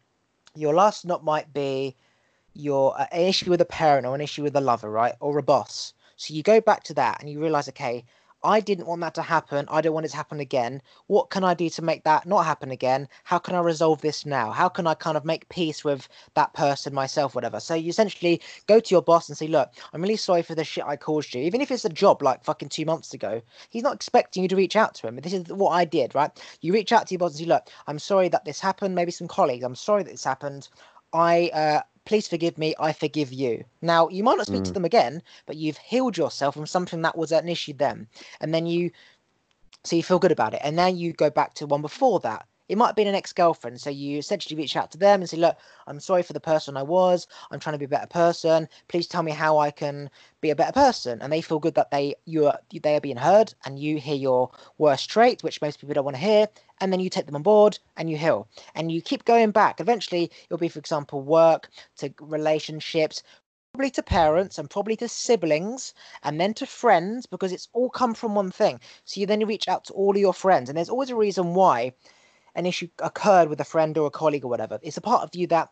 [0.57, 1.97] your last knot might be
[2.55, 5.39] your uh, an issue with a parent or an issue with a lover, right, or
[5.39, 5.93] a boss.
[6.17, 8.05] So you go back to that and you realize, okay,
[8.45, 9.67] I didn't want that to happen.
[9.71, 10.83] I don't want it to happen again.
[11.07, 13.09] What can I do to make that not happen again?
[13.25, 14.51] How can I resolve this now?
[14.53, 17.59] How can I kind of make peace with that person, myself, whatever?
[17.59, 20.65] So you essentially go to your boss and say, Look, I'm really sorry for the
[20.65, 21.43] shit I caused you.
[21.43, 23.41] Even if it's a job like fucking two months ago,
[23.71, 25.17] he's not expecting you to reach out to him.
[25.17, 26.31] This is what I did, right?
[26.61, 28.95] You reach out to your boss and say, Look, I'm sorry that this happened.
[28.95, 30.69] Maybe some colleagues, I'm sorry that this happened.
[31.15, 33.65] I uh, please forgive me, I forgive you.
[33.83, 34.67] Now, you might not speak mm.
[34.67, 38.07] to them again, but you've healed yourself from something that was an issue then.
[38.41, 38.91] And then you,
[39.85, 40.61] so you feel good about it.
[40.63, 43.81] And then you go back to one before that it might have been an ex-girlfriend
[43.81, 45.57] so you essentially reach out to them and say look
[45.87, 47.27] i'm sorry for the person i was.
[47.51, 48.69] I'm trying to be a better person.
[48.89, 50.11] Please tell me how i can
[50.41, 51.21] be a better person.
[51.21, 54.15] And they feel good that they you are they are being heard and you hear
[54.15, 56.49] your worst trait which most people don't want to hear
[56.81, 58.49] and then you take them on board and you heal.
[58.75, 59.81] And you keep going back.
[59.81, 63.23] Eventually it'll be for example work to relationships
[63.73, 68.15] probably to parents and probably to siblings and then to friends because it's all come
[68.15, 68.79] from one thing.
[69.05, 71.55] So you then reach out to all of your friends and there's always a reason
[71.55, 71.93] why
[72.55, 75.35] an issue occurred with a friend or a colleague or whatever, it's a part of
[75.35, 75.71] you that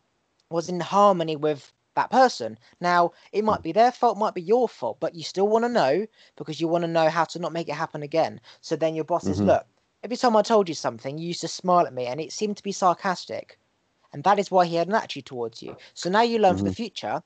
[0.51, 2.59] was in harmony with that person.
[2.81, 5.69] Now, it might be their fault, might be your fault, but you still want to
[5.69, 6.07] know
[6.37, 8.41] because you want to know how to not make it happen again.
[8.61, 9.33] So then your boss mm-hmm.
[9.33, 9.67] says, Look,
[10.03, 12.57] every time I told you something, you used to smile at me and it seemed
[12.57, 13.59] to be sarcastic.
[14.13, 15.77] And that is why he had an attitude towards you.
[15.95, 16.59] So now you learn mm-hmm.
[16.59, 16.77] for the mm-hmm.
[16.77, 17.23] future,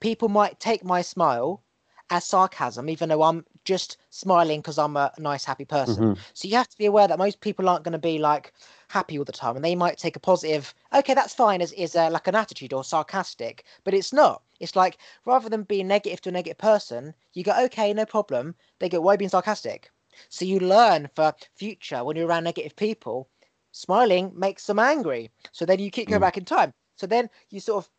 [0.00, 1.62] people might take my smile
[2.10, 5.96] as sarcasm, even though I'm just smiling because I'm a nice, happy person.
[5.96, 6.20] Mm-hmm.
[6.34, 8.52] So you have to be aware that most people aren't going to be like
[8.88, 11.96] happy all the time, and they might take a positive, okay, that's fine, as is
[11.96, 14.42] uh, like an attitude or sarcastic, but it's not.
[14.60, 18.54] It's like rather than being negative to a negative person, you go, okay, no problem.
[18.78, 19.90] They go, why being sarcastic?
[20.28, 23.28] So you learn for future when you're around negative people,
[23.72, 25.30] smiling makes them angry.
[25.52, 26.22] So then you keep going mm.
[26.22, 26.72] back in time.
[26.96, 27.90] So then you sort of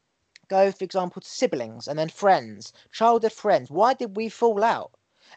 [0.48, 3.70] go, for example, to siblings and then friends, childhood friends.
[3.70, 4.92] Why did we fall out?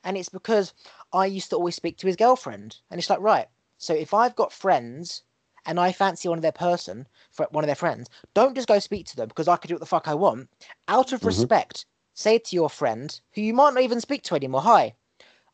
[0.04, 0.72] And it's because
[1.12, 2.78] I used to always speak to his girlfriend.
[2.90, 5.22] And it's like, right, so if I've got friends
[5.70, 7.06] and I fancy one of their person,
[7.52, 9.80] one of their friends, don't just go speak to them because I can do what
[9.80, 10.50] the fuck I want.
[10.88, 11.28] Out of mm-hmm.
[11.28, 14.94] respect, say to your friend, who you might not even speak to anymore, hi,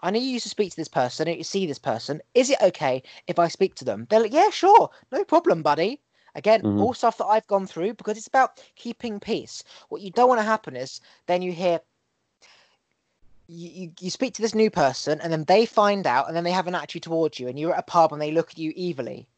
[0.01, 2.23] I know you used to speak to this person, and you see this person.
[2.33, 4.07] Is it okay if I speak to them?
[4.09, 6.01] They're like, yeah, sure, no problem, buddy.
[6.35, 6.81] Again, mm-hmm.
[6.81, 9.63] all stuff that I've gone through because it's about keeping peace.
[9.91, 11.81] What you don't want to happen is then you hear
[13.49, 16.45] you, you, you speak to this new person and then they find out and then
[16.45, 18.59] they have an attitude towards you and you're at a pub and they look at
[18.59, 19.29] you evilly.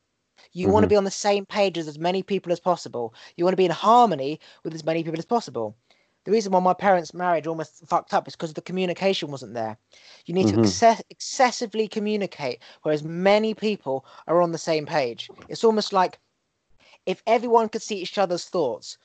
[0.52, 0.72] You mm-hmm.
[0.72, 3.14] want to be on the same page as as many people as possible.
[3.36, 5.76] You want to be in harmony with as many people as possible.
[6.24, 9.78] The reason why my parents' marriage almost fucked up is because the communication wasn't there.
[10.26, 10.62] You need mm-hmm.
[10.62, 15.30] to ex- excessively communicate, whereas many people are on the same page.
[15.48, 16.18] It's almost like
[17.06, 18.98] if everyone could see each other's thoughts,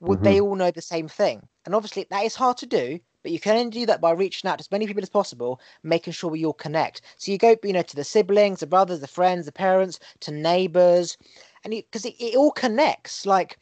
[0.00, 0.24] would mm-hmm.
[0.24, 1.46] they all know the same thing?
[1.66, 4.48] And obviously, that is hard to do, but you can only do that by reaching
[4.48, 7.02] out to as many people as possible, making sure we all connect.
[7.16, 10.30] So you go, you know, to the siblings, the brothers, the friends, the parents, to
[10.30, 11.16] neighbors,
[11.64, 13.26] and because it, it all connects.
[13.26, 13.58] Like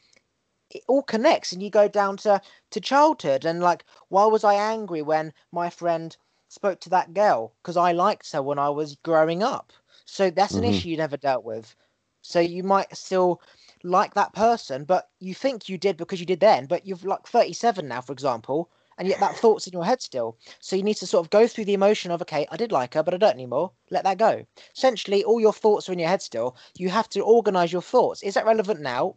[0.69, 2.43] it all connects, and you go down to
[2.73, 6.15] to childhood, and like, why was I angry when my friend
[6.51, 7.55] spoke to that girl?
[7.63, 9.73] Because I liked her when I was growing up.
[10.05, 10.75] So that's an mm-hmm.
[10.75, 11.75] issue you never dealt with.
[12.21, 13.41] So you might still
[13.83, 17.27] like that person, but you think you did because you did then, but you've like
[17.27, 18.69] 37 now, for example,
[18.99, 20.37] and yet that thought's in your head still.
[20.61, 22.95] So you need to sort of go through the emotion of, okay, I did like
[22.95, 23.73] her, but I don't anymore.
[23.91, 24.45] Let that go.
[24.77, 26.57] Essentially, all your thoughts are in your head still.
[26.77, 28.23] You have to organize your thoughts.
[28.23, 29.17] Is that relevant now?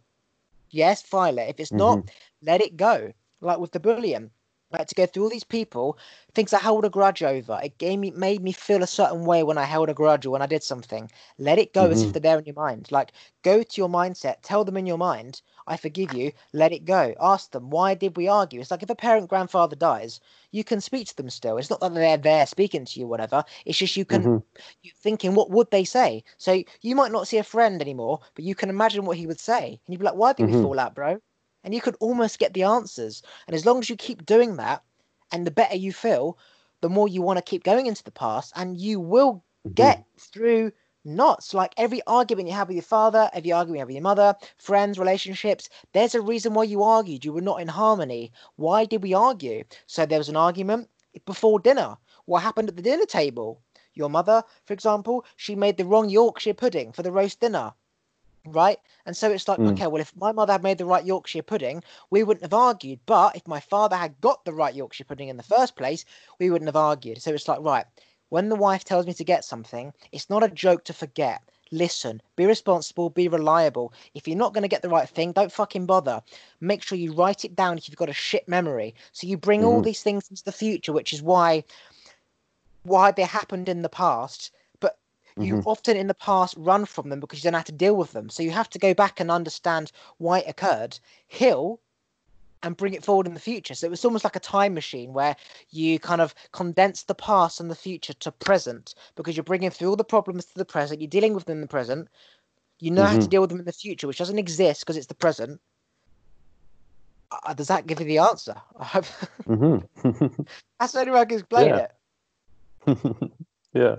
[0.70, 1.48] Yes, file it.
[1.48, 1.78] If it's mm-hmm.
[1.78, 2.10] not,
[2.42, 3.12] let it go.
[3.40, 4.30] Like with the bullying.
[4.72, 5.96] I had to go through all these people,
[6.34, 7.58] things I held a grudge over.
[7.62, 10.30] It gave me made me feel a certain way when I held a grudge or
[10.30, 11.10] when I did something.
[11.38, 11.92] Let it go mm-hmm.
[11.92, 12.12] as if mm-hmm.
[12.12, 12.92] they're there in your mind.
[12.92, 13.12] Like
[13.42, 17.14] go to your mindset, tell them in your mind, I forgive you, let it go.
[17.18, 18.60] Ask them, why did we argue?
[18.60, 21.56] It's like if a parent grandfather dies, you can speak to them still.
[21.56, 23.44] It's not that they're there speaking to you, whatever.
[23.64, 24.60] It's just you can mm-hmm.
[24.82, 26.24] you thinking what would they say?
[26.36, 29.40] So you might not see a friend anymore, but you can imagine what he would
[29.40, 29.80] say.
[29.86, 30.56] And you'd be like, Why did mm-hmm.
[30.56, 31.22] we fall out, bro?
[31.64, 33.22] And you could almost get the answers.
[33.46, 34.82] And as long as you keep doing that,
[35.32, 36.38] and the better you feel,
[36.80, 39.72] the more you want to keep going into the past, and you will mm-hmm.
[39.74, 40.72] get through
[41.04, 41.54] knots.
[41.54, 44.34] Like every argument you have with your father, every argument you have with your mother,
[44.58, 47.24] friends, relationships, there's a reason why you argued.
[47.24, 48.32] You were not in harmony.
[48.56, 49.64] Why did we argue?
[49.86, 50.88] So there was an argument
[51.26, 51.96] before dinner.
[52.26, 53.60] What happened at the dinner table?
[53.94, 57.74] Your mother, for example, she made the wrong Yorkshire pudding for the roast dinner
[58.54, 58.78] right?
[59.06, 59.72] And so it's like, mm.
[59.72, 63.00] okay, well, if my mother had made the right Yorkshire pudding, we wouldn't have argued.
[63.06, 66.04] But if my father had got the right Yorkshire pudding in the first place,
[66.38, 67.22] we wouldn't have argued.
[67.22, 67.86] So it's like, right,
[68.28, 71.42] when the wife tells me to get something, it's not a joke to forget.
[71.70, 73.92] Listen, be responsible, be reliable.
[74.14, 76.22] If you're not going to get the right thing, don't fucking bother.
[76.60, 78.94] Make sure you write it down if you've got a shit memory.
[79.12, 79.66] So you bring mm.
[79.66, 81.64] all these things into the future, which is why
[82.84, 84.50] why they happened in the past
[85.40, 85.68] you mm-hmm.
[85.68, 88.28] often in the past run from them because you don't have to deal with them.
[88.28, 91.80] So you have to go back and understand why it occurred, heal,
[92.62, 93.74] and bring it forward in the future.
[93.74, 95.36] So it was almost like a time machine where
[95.70, 99.90] you kind of condense the past and the future to present because you're bringing through
[99.90, 102.08] all the problems to the present, you're dealing with them in the present,
[102.80, 103.08] you know mm-hmm.
[103.08, 103.28] how to mm-hmm.
[103.28, 105.60] deal with them in the future, which doesn't exist because it's the present.
[107.30, 108.54] Uh, does that give you the answer?
[108.80, 110.42] mm-hmm.
[110.80, 111.86] That's the only way I can explain yeah.
[112.86, 113.32] it.
[113.72, 113.96] yeah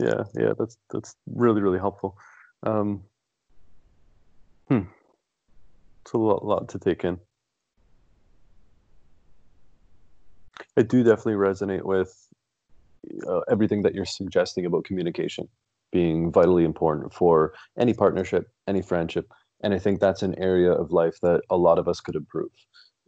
[0.00, 2.16] yeah yeah that's that's really really helpful.
[2.62, 3.02] Um
[4.68, 4.80] hmm.
[6.02, 7.18] It's a lot, lot to take in.
[10.76, 12.14] I do definitely resonate with
[13.26, 15.48] uh, everything that you're suggesting about communication
[15.92, 19.26] being vitally important for any partnership any friendship
[19.62, 22.50] and i think that's an area of life that a lot of us could improve.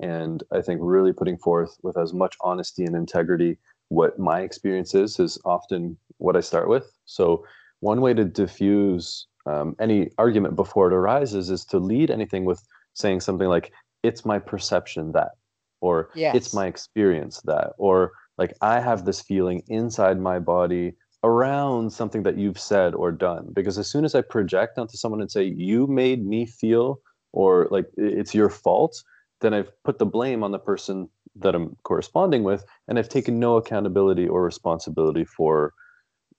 [0.00, 3.58] And i think really putting forth with as much honesty and integrity
[3.92, 6.86] what my experience is is often what I start with.
[7.04, 7.44] So
[7.80, 12.60] one way to diffuse um, any argument before it arises is to lead anything with
[12.94, 13.72] saying something like
[14.02, 15.32] "It's my perception that,"
[15.80, 16.34] or yes.
[16.36, 22.24] "It's my experience that," or like "I have this feeling inside my body." around something
[22.24, 25.44] that you've said or done because as soon as i project onto someone and say
[25.44, 26.98] you made me feel
[27.30, 29.04] or like it's your fault
[29.42, 33.38] then i've put the blame on the person that I'm corresponding with, and I've taken
[33.38, 35.72] no accountability or responsibility for,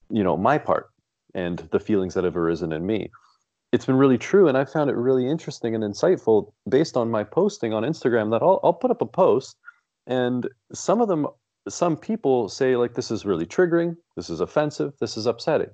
[0.09, 0.89] you know, my part
[1.33, 3.09] and the feelings that have arisen in me.
[3.71, 7.23] It's been really true, and I found it really interesting and insightful based on my
[7.23, 9.57] posting on Instagram that I'll I'll put up a post,
[10.05, 11.27] and some of them,
[11.67, 15.71] some people say like this is really triggering, this is offensive, this is upsetting,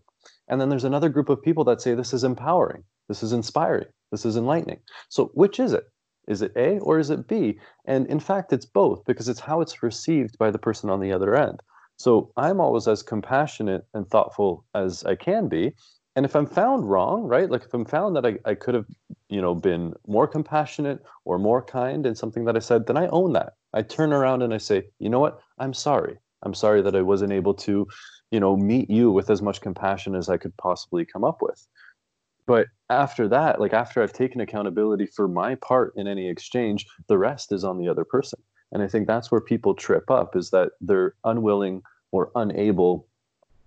[0.47, 3.87] and then there's another group of people that say this is empowering, this is inspiring,
[4.11, 4.79] this is enlightening.
[5.09, 5.83] So which is it?
[6.29, 7.59] Is it A or is it B?
[7.85, 11.11] And in fact, it's both because it's how it's received by the person on the
[11.11, 11.61] other end.
[11.97, 15.73] So I'm always as compassionate and thoughtful as I can be.
[16.15, 17.49] And if I'm found wrong, right?
[17.49, 18.85] Like if I'm found that I, I could have,
[19.27, 23.07] you know, been more compassionate or more kind in something that I said, then I
[23.07, 23.53] own that.
[23.73, 25.39] I turn around and I say, you know what?
[25.57, 26.17] I'm sorry.
[26.43, 27.87] I'm sorry that I wasn't able to,
[28.31, 31.67] you know, meet you with as much compassion as I could possibly come up with
[32.49, 37.17] but after that like after i've taken accountability for my part in any exchange the
[37.17, 38.41] rest is on the other person.
[38.71, 43.07] And i think that's where people trip up is that they're unwilling or unable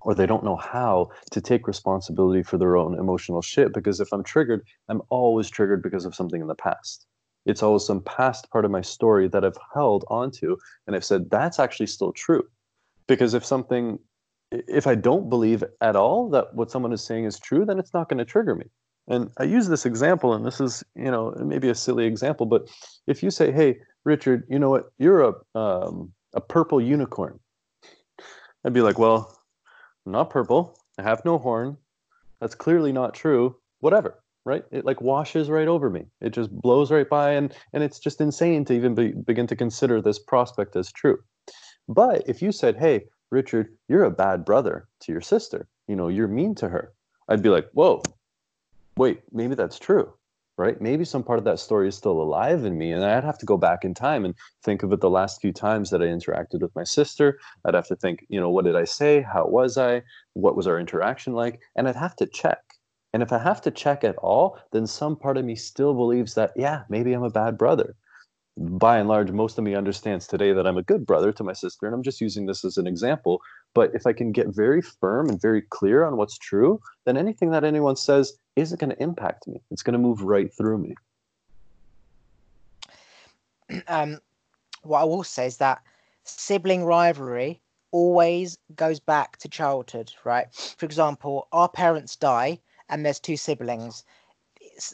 [0.01, 4.13] or they don't know how to take responsibility for their own emotional shit because if
[4.13, 7.07] i'm triggered i'm always triggered because of something in the past.
[7.45, 10.57] It's always some past part of my story that i've held onto
[10.87, 12.45] and i've said that's actually still true.
[13.07, 14.01] Because if something
[14.53, 17.95] if I don't believe at all that what someone is saying is true, then it's
[17.95, 18.67] not going to trigger me.
[19.09, 22.69] And I use this example, and this is, you know, maybe a silly example, but
[23.07, 24.93] if you say, "Hey, Richard, you know what?
[24.99, 27.41] You're a um, a purple unicorn,"
[28.65, 29.37] I'd be like, "Well,
[30.07, 30.79] I'm not purple.
[30.99, 31.77] I have no horn.
[32.41, 33.57] That's clearly not true.
[33.81, 34.65] Whatever." Right?
[34.73, 36.07] It like washes right over me.
[36.21, 39.57] It just blows right by, and and it's just insane to even be, begin to
[39.57, 41.19] consider this prospect as true.
[41.89, 45.67] But if you said, "Hey, Richard, you're a bad brother to your sister.
[45.89, 46.93] You know, you're mean to her.
[47.29, 48.03] I'd be like, whoa,
[48.97, 50.13] wait, maybe that's true,
[50.59, 50.79] right?
[50.81, 52.93] Maybe some part of that story is still alive in me.
[52.93, 55.53] And I'd have to go back in time and think of it the last few
[55.53, 57.39] times that I interacted with my sister.
[57.65, 59.23] I'd have to think, you know, what did I say?
[59.23, 60.03] How was I?
[60.35, 61.61] What was our interaction like?
[61.75, 62.63] And I'd have to check.
[63.15, 66.35] And if I have to check at all, then some part of me still believes
[66.35, 67.95] that, yeah, maybe I'm a bad brother.
[68.57, 71.53] By and large, most of me understands today that I'm a good brother to my
[71.53, 73.41] sister, and I'm just using this as an example.
[73.75, 77.51] But if I can get very firm and very clear on what's true, then anything
[77.53, 79.63] that anyone says isn't going to impact me.
[79.71, 80.95] It's going to move right through me.
[83.89, 84.21] Um,
[84.83, 85.81] what I will say is that
[86.25, 90.53] sibling rivalry always goes back to childhood, right?
[90.77, 92.59] For example, our parents die
[92.91, 94.05] and there's two siblings.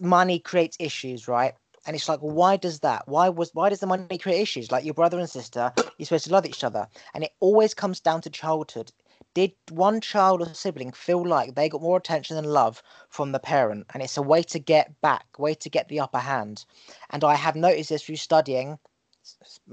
[0.00, 1.54] Money creates issues, right?
[1.88, 3.08] And it's like, why does that?
[3.08, 4.70] Why was why does the money create issues?
[4.70, 7.98] Like your brother and sister, you're supposed to love each other, and it always comes
[7.98, 8.92] down to childhood.
[9.32, 13.38] Did one child or sibling feel like they got more attention and love from the
[13.38, 13.86] parent?
[13.94, 16.66] And it's a way to get back, way to get the upper hand.
[17.08, 18.78] And I have noticed this through studying,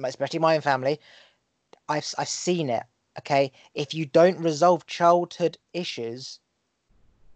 [0.01, 1.01] especially my own family.
[1.89, 2.84] I've I've seen it.
[3.20, 6.39] Okay, if you don't resolve childhood issues,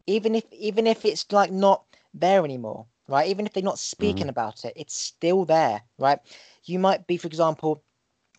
[0.08, 3.28] even if even if it's like not there anymore, right?
[3.28, 4.30] Even if they're not speaking mm-hmm.
[4.30, 6.20] about it, it's still there, right?
[6.66, 7.84] You might be, for example,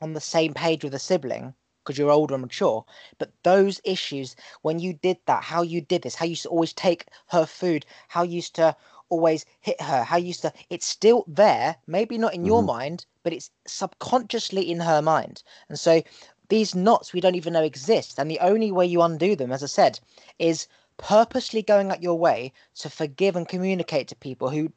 [0.01, 1.55] on the same page with a sibling
[1.85, 2.85] because you're older and mature,
[3.19, 6.49] but those issues, when you did that, how you did this, how you used to
[6.49, 8.77] always take her food, how you used to
[9.09, 12.49] always hit her, how you used to, it's still there, maybe not in mm-hmm.
[12.49, 15.43] your mind, but it's subconsciously in her mind.
[15.69, 16.03] And so
[16.49, 18.19] these knots we don't even know exist.
[18.19, 19.99] And the only way you undo them, as I said,
[20.39, 20.69] is
[21.01, 24.71] purposely going out your way to forgive and communicate to people who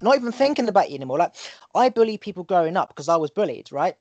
[0.00, 1.18] not even thinking about you anymore.
[1.18, 1.34] Like
[1.74, 3.96] I bully people growing up because I was bullied, right?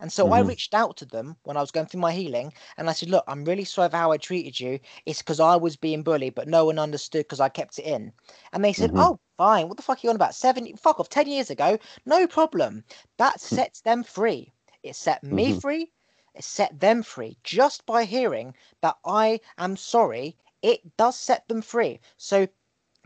[0.00, 0.34] And so mm-hmm.
[0.34, 3.08] I reached out to them when I was going through my healing and I said,
[3.10, 4.80] Look, I'm really sorry for how I treated you.
[5.06, 8.12] It's because I was being bullied, but no one understood because I kept it in.
[8.52, 9.00] And they said, mm-hmm.
[9.00, 9.68] Oh, fine.
[9.68, 10.34] What the fuck are you on about?
[10.34, 11.78] Seven, fuck off, 10 years ago.
[12.04, 12.82] No problem.
[13.18, 13.54] That hmm.
[13.54, 14.52] sets them free.
[14.82, 15.60] It set me mm-hmm.
[15.60, 15.92] free.
[16.34, 21.60] It set them free just by hearing that I am sorry it does set them
[21.60, 22.00] free.
[22.16, 22.48] So,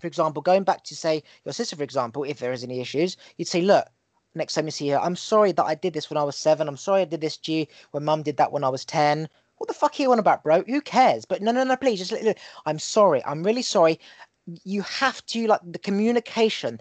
[0.00, 3.16] for example, going back to say your sister, for example, if there is any issues,
[3.36, 3.84] you'd say, look,
[4.36, 6.68] next time you see her, I'm sorry that I did this when I was seven.
[6.68, 9.28] I'm sorry I did this to you when mum did that when I was 10.
[9.56, 10.62] What the fuck are you on about, bro?
[10.68, 11.24] Who cares?
[11.24, 13.24] But no, no, no, please, just look, I'm sorry.
[13.24, 13.98] I'm really sorry.
[14.62, 16.78] You have to, like, the communication.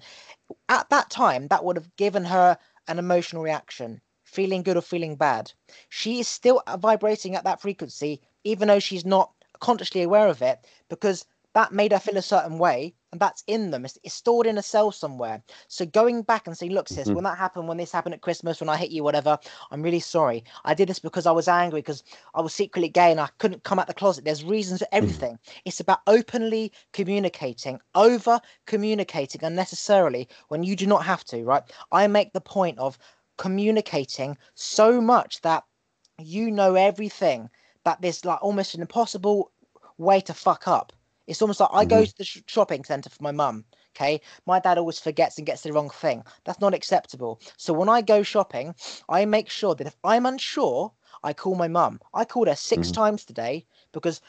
[0.69, 2.55] At that time, that would have given her
[2.87, 5.51] an emotional reaction, feeling good or feeling bad.
[5.89, 10.65] She is still vibrating at that frequency, even though she's not consciously aware of it
[10.89, 14.45] because that made her feel a certain way and that's in them it's, it's stored
[14.45, 17.15] in a cell somewhere so going back and saying look sis mm-hmm.
[17.15, 19.39] when that happened when this happened at christmas when i hit you whatever
[19.71, 22.03] i'm really sorry i did this because i was angry because
[22.35, 24.99] i was secretly gay and i couldn't come out the closet there's reasons for mm.
[24.99, 25.59] everything mm-hmm.
[25.65, 32.05] it's about openly communicating over communicating unnecessarily when you do not have to right i
[32.05, 32.99] make the point of
[33.37, 35.63] communicating so much that
[36.19, 37.49] you know everything
[37.87, 39.49] that there's like almost an impossible
[39.97, 40.91] way to fuck up.
[41.25, 41.89] It's almost like I mm-hmm.
[41.89, 43.63] go to the sh- shopping center for my mum.
[43.95, 46.23] Okay, my dad always forgets and gets the wrong thing.
[46.43, 47.39] That's not acceptable.
[47.55, 48.75] So when I go shopping,
[49.07, 50.91] I make sure that if I'm unsure,
[51.23, 52.01] I call my mum.
[52.13, 52.93] I called her 6 mm-hmm.
[52.93, 54.19] times today because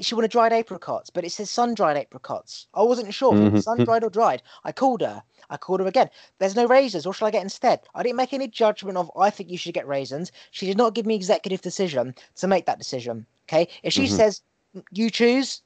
[0.00, 2.66] she wanted dried apricots, but it says sun dried apricots.
[2.74, 3.58] I wasn't sure mm-hmm.
[3.58, 4.42] sun dried or dried.
[4.64, 5.22] I called her.
[5.50, 6.08] I called her again.
[6.38, 7.06] There's no raisins.
[7.06, 7.80] What shall I get instead?
[7.94, 10.32] I didn't make any judgment of I think you should get raisins.
[10.50, 13.26] She did not give me executive decision to make that decision.
[13.48, 13.68] Okay.
[13.82, 14.16] If she mm-hmm.
[14.16, 14.40] says
[14.92, 15.62] you choose,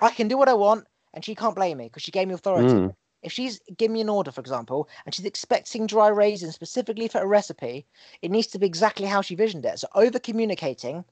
[0.00, 2.34] I can do what I want, and she can't blame me because she gave me
[2.34, 2.68] authority.
[2.68, 2.94] Mm.
[3.22, 7.20] If she's giving me an order, for example, and she's expecting dry raisins specifically for
[7.20, 7.84] a recipe,
[8.22, 9.78] it needs to be exactly how she visioned it.
[9.78, 11.04] So over communicating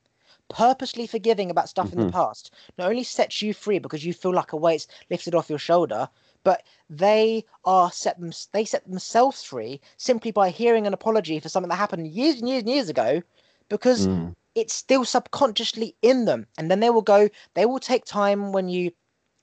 [0.49, 2.01] purposely forgiving about stuff mm-hmm.
[2.01, 2.21] in the mm-hmm.
[2.21, 5.59] past not only sets you free because you feel like a weight's lifted off your
[5.59, 6.09] shoulder,
[6.45, 11.49] but they are set them they set themselves free simply by hearing an apology for
[11.49, 13.23] something that happened years and years and years ago
[13.69, 14.35] because mm.
[14.55, 18.69] it's still subconsciously in them and then they will go they will take time when
[18.69, 18.91] you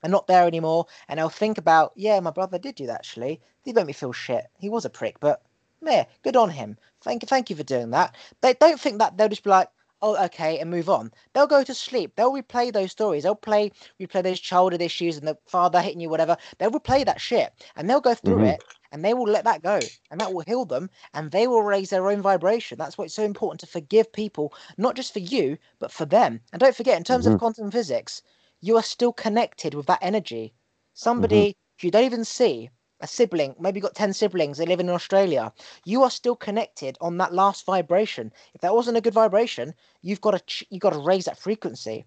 [0.04, 3.40] are not there anymore and they'll think about yeah my brother did do that actually
[3.64, 5.42] he made me feel shit he was a prick but
[5.82, 9.18] yeah good on him thank you thank you for doing that they don't think that
[9.18, 9.70] they'll just be like
[10.06, 11.12] oh, okay, and move on.
[11.34, 12.16] They'll go to sleep.
[12.16, 13.24] They'll replay those stories.
[13.24, 16.38] They'll play, replay those childhood issues and the father hitting you, whatever.
[16.60, 18.54] They'll replay that shit and they'll go through mm-hmm.
[18.54, 19.80] it and they will let that go
[20.12, 22.78] and that will heal them and they will raise their own vibration.
[22.78, 26.40] That's why it's so important to forgive people, not just for you, but for them.
[26.54, 27.34] And don't forget, in terms mm-hmm.
[27.34, 28.22] of quantum physics,
[28.62, 30.54] you are still connected with that energy.
[30.94, 31.88] Somebody mm-hmm.
[31.88, 32.70] you don't even see
[33.06, 35.54] a sibling, maybe you've got 10 siblings, they live in Australia,
[35.86, 38.34] you are still connected on that last vibration.
[38.56, 42.06] If that wasn't a good vibration, you've got to you've got to raise that frequency.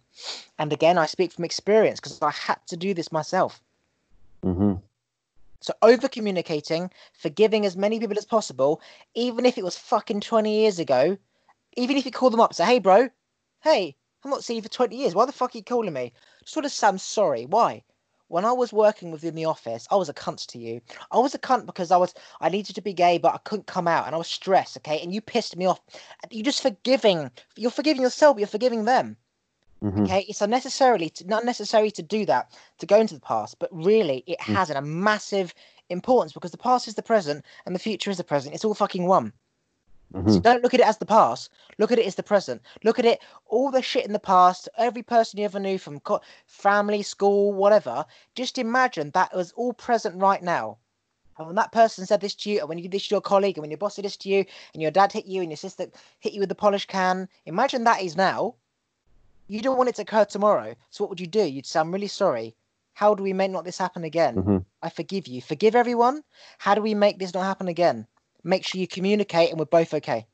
[0.59, 3.63] And again, I speak from experience because I had to do this myself.
[4.45, 4.75] Mm-hmm.
[5.61, 8.81] So over communicating, forgiving as many people as possible,
[9.15, 11.17] even if it was fucking 20 years ago,
[11.77, 13.09] even if you call them up, say, hey, bro,
[13.63, 13.95] hey,
[14.25, 15.15] I'm not seeing you for 20 years.
[15.15, 16.13] Why the fuck are you calling me?
[16.43, 17.47] Just want to say I'm sorry.
[17.47, 17.83] Why?
[18.29, 20.81] When I was working within the office, I was a cunt to you.
[21.11, 23.67] I was a cunt because I was I needed to be gay, but I couldn't
[23.67, 24.77] come out, and I was stressed.
[24.79, 25.81] Okay, and you pissed me off.
[26.31, 27.31] You're just forgiving.
[27.57, 28.37] You're forgiving yourself.
[28.37, 29.17] But you're forgiving them.
[29.83, 30.03] Mhm.
[30.03, 33.71] Okay, it's unnecessarily to, not necessary to do that to go into the past, but
[33.73, 34.55] really it Mm.
[34.55, 35.55] has a massive
[35.89, 38.55] importance because the past is the present and the future is the present.
[38.55, 39.33] It's all fucking one.
[40.27, 40.43] So Mhm.
[40.43, 41.51] don't look at it as the past.
[41.79, 42.63] Look at it as the present.
[42.85, 46.01] Look at it, all the shit in the past, every person you ever knew from
[46.01, 48.05] co- family, school, whatever.
[48.35, 50.79] Just imagine that was all present right now.
[51.39, 53.21] And when that person said this to you, and when you did this to your
[53.21, 54.45] colleague, and when your boss did this to you,
[54.75, 57.85] and your dad hit you, and your sister hit you with the polish can, imagine
[57.85, 58.55] that is now.
[59.47, 60.75] You don't want it to occur tomorrow.
[60.91, 61.43] So what would you do?
[61.43, 62.55] You'd say, I'm really sorry.
[62.95, 64.35] How do we make not this happen again?
[64.35, 64.65] Mhm.
[64.83, 65.41] I forgive you.
[65.41, 66.25] Forgive everyone.
[66.59, 68.07] How do we make this not happen again?
[68.45, 70.27] Make sure you communicate and we're both okay.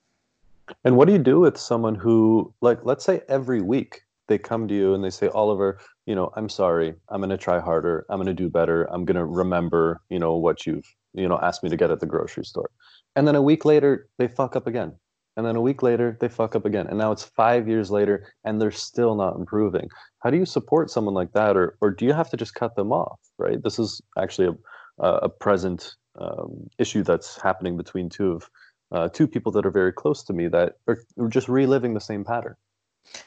[0.85, 4.67] And what do you do with someone who, like, let's say every week they come
[4.69, 6.95] to you and they say, Oliver, you know, I'm sorry.
[7.11, 8.07] I'm going to try harder.
[8.09, 8.85] I'm going to do better.
[8.85, 12.01] I'm going to remember, you know, what you've, you know, asked me to get at
[12.01, 12.71] the grocery store.
[13.17, 14.95] And then a week later, they fuck up again.
[15.37, 16.87] And then a week later, they fuck up again.
[16.87, 19.89] And now it's five years later and they're still not improving.
[20.21, 21.57] How do you support someone like that?
[21.57, 23.63] Or, or do you have to just cut them off, right?
[23.63, 24.57] This is actually
[24.99, 28.51] a, a present um, issue that's happening between two of
[28.93, 30.99] uh, two people that are very close to me that are,
[31.29, 32.55] just reliving the same pattern.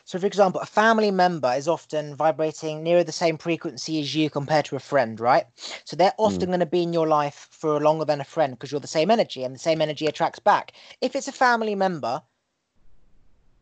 [0.05, 4.29] So, for example, a family member is often vibrating nearer the same frequency as you
[4.29, 5.45] compared to a friend, right?
[5.85, 8.71] So, they're often going to be in your life for longer than a friend because
[8.71, 10.73] you're the same energy and the same energy attracts back.
[11.01, 12.21] If it's a family member,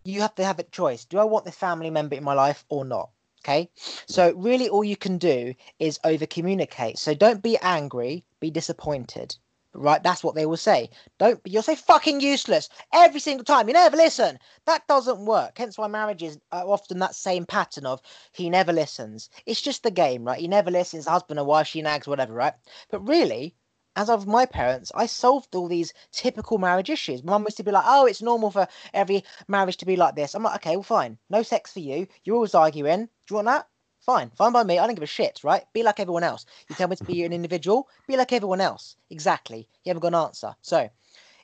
[0.06, 1.06] you have to have a choice.
[1.06, 3.10] Do I want this family member in my life or not?
[3.46, 3.70] Okay.
[4.08, 6.98] So, really, all you can do is over communicate.
[6.98, 9.38] So, don't be angry, be disappointed.
[9.72, 10.90] Right, that's what they will say.
[11.20, 13.68] Don't you'll say fucking useless every single time.
[13.68, 14.40] You never listen.
[14.66, 15.58] That doesn't work.
[15.58, 19.30] Hence why marriages are often that same pattern of he never listens.
[19.46, 20.40] It's just the game, right?
[20.40, 22.54] He never listens, husband or wife, she nags, whatever, right?
[22.90, 23.54] But really,
[23.96, 27.24] as of my parents, I solved all these typical marriage issues.
[27.24, 30.36] Mum used to be like, "Oh, it's normal for every marriage to be like this."
[30.36, 31.18] I'm like, "Okay, well, fine.
[31.30, 32.08] No sex for you.
[32.24, 33.06] You're always arguing.
[33.06, 33.68] Do you want that?
[34.06, 34.78] Fine, fine by me.
[34.78, 35.64] I don't give a shit, right?
[35.74, 36.46] Be like everyone else.
[36.70, 38.98] You tell me to be an individual, be like everyone else.
[39.10, 39.68] Exactly.
[39.84, 40.56] You haven't got an answer.
[40.62, 40.90] So,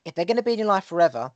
[0.06, 1.32] if they're going to be in your life forever,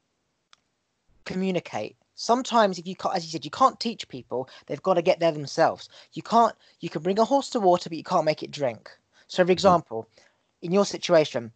[1.26, 1.98] communicate.
[2.14, 4.48] Sometimes, if you can't, as you said, you can't teach people.
[4.68, 5.90] They've got to get there themselves.
[6.14, 6.56] You can't.
[6.80, 8.92] You can bring a horse to water, but you can't make it drink.
[9.28, 9.54] So, for mm.
[9.54, 10.08] example,
[10.66, 11.54] in your situation,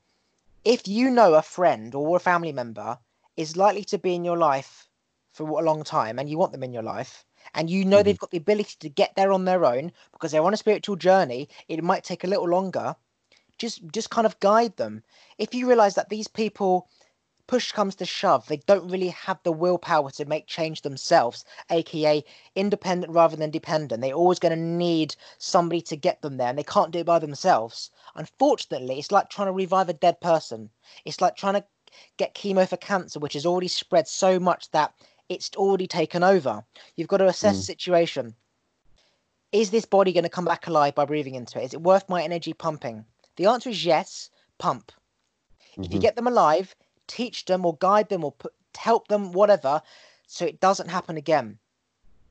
[0.64, 3.00] if you know a friend or a family member
[3.38, 4.88] is likely to be in your life
[5.30, 8.04] for a long time, and you want them in your life, and you know Mhm.
[8.04, 10.96] they've got the ability to get there on their own because they're on a spiritual
[10.96, 12.96] journey it might take a little longer
[13.58, 15.04] just just kind of guide them
[15.38, 16.88] if you realize that these people
[17.50, 22.24] push comes to shove they don't really have the willpower to make change themselves aka
[22.56, 26.60] independent rather than dependent they're always going to need somebody to get them there and
[26.60, 30.70] they can't do it by themselves unfortunately it's like trying to revive a dead person
[31.06, 31.64] it's like trying to
[32.18, 34.94] get chemo for cancer which has already spread so much that
[35.30, 36.64] it's already taken over.
[36.96, 37.66] You've got to assess the Mm.
[37.66, 38.36] situation.
[39.52, 41.66] Is this body going to come back alive by breathing into it?
[41.66, 43.06] Is it worth my energy pumping?
[43.36, 44.92] The answer is yes, pump.
[45.82, 46.02] If you Mhm.
[46.02, 46.76] get them alive,
[47.10, 49.82] teach them or guide them or put, help them, whatever,
[50.28, 51.60] so it doesn't happen again.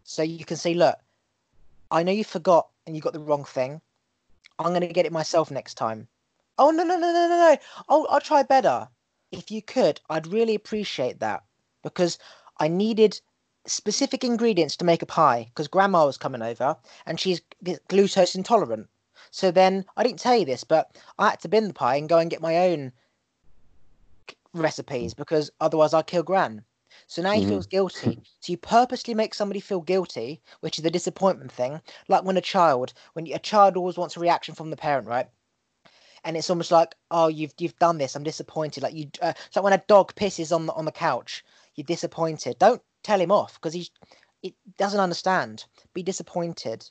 [0.04, 0.96] So you can say, look,
[1.90, 3.80] I know you forgot and you got the wrong thing.
[4.58, 6.08] I'm going to get it myself next time.
[6.58, 7.56] Oh, no, no, no, no, no, no.
[7.88, 8.88] I'll, I'll try better.
[9.30, 11.44] If you could, I'd really appreciate that
[11.82, 12.18] because
[12.58, 13.20] I needed
[13.66, 17.42] specific ingredients to make a pie because grandma was coming over and she's
[17.88, 18.88] glucose intolerant.
[19.30, 22.08] So then I didn't tell you this, but I had to bin the pie and
[22.08, 22.92] go and get my own
[24.54, 26.64] recipes because otherwise I'd kill gran.
[27.06, 27.42] So now he Mhm.
[27.42, 28.20] feels guilty.
[28.40, 31.82] So you purposely make somebody feel guilty, which is the disappointment thing.
[32.08, 35.28] Like when a child, when a child always wants a reaction from the parent, right?
[36.24, 38.14] And it's almost like, oh, you've you've done this.
[38.14, 38.82] I'm disappointed.
[38.82, 41.44] Like you, uh, it's like when a dog pisses on the on the couch.
[41.74, 42.58] You're disappointed.
[42.58, 43.88] Don't tell him off because he,
[44.42, 45.64] it doesn't understand.
[45.94, 46.88] Be disappointed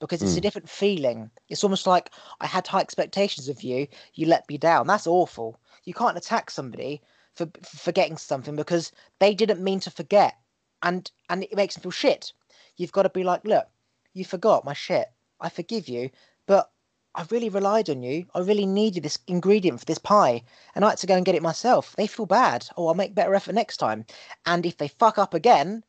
[0.00, 0.42] because it's a Mm.
[0.42, 1.30] different feeling.
[1.48, 3.86] It's almost like I had high expectations of you.
[4.14, 4.86] You let me down.
[4.86, 5.60] That's awful.
[5.84, 7.02] You can't attack somebody
[7.34, 10.36] for for forgetting something because they didn't mean to forget,
[10.82, 12.32] and and it makes them feel shit.
[12.76, 13.68] You've got to be like, look,
[14.14, 15.12] you forgot my shit.
[15.40, 16.10] I forgive you,
[16.46, 16.72] but
[17.14, 18.26] I really relied on you.
[18.34, 20.42] I really needed this ingredient for this pie,
[20.74, 21.94] and I had to go and get it myself.
[21.96, 22.68] They feel bad.
[22.76, 24.06] Oh, I'll make better effort next time.
[24.46, 25.84] And if they fuck up again,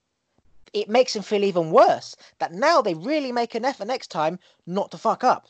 [0.74, 2.16] it makes them feel even worse.
[2.40, 5.48] That now they really make an effort next time not to fuck up.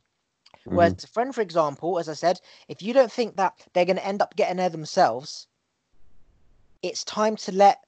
[0.65, 1.03] Whereas Mhm.
[1.03, 4.05] a friend, for example, as I said, if you don't think that they're going to
[4.05, 5.47] end up getting there themselves,
[6.81, 7.83] it's time to let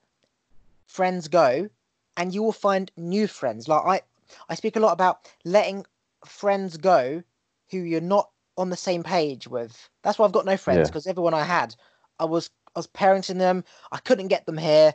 [0.87, 1.69] friends go,
[2.17, 3.67] and you will find new friends.
[3.67, 4.01] Like I,
[4.49, 5.85] I speak a lot about letting
[6.25, 7.23] friends go
[7.71, 9.89] who you're not on the same page with.
[10.03, 10.85] That's why I've got no friends Yeah.
[10.89, 11.75] because everyone I had,
[12.19, 13.63] I was I was parenting them.
[13.91, 14.93] I couldn't get them here.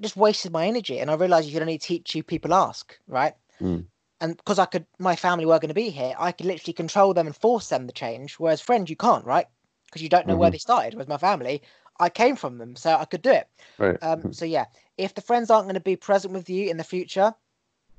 [0.00, 3.34] Just wasted my energy, and I realized you can only teach you people ask, right?
[3.60, 3.86] Mm.
[4.20, 7.14] And because I could, my family were going to be here, I could literally control
[7.14, 8.34] them and force them to change.
[8.34, 9.46] Whereas friends, you can't, right?
[9.86, 10.52] Because you don't know where Mhm.
[10.52, 10.94] they started.
[10.94, 11.62] Whereas my family,
[12.00, 13.48] I came from them, so I could do it.
[13.78, 14.02] Right.
[14.02, 14.66] Um, so yeah,
[14.96, 17.34] if the friends aren't going to be present with you in the future,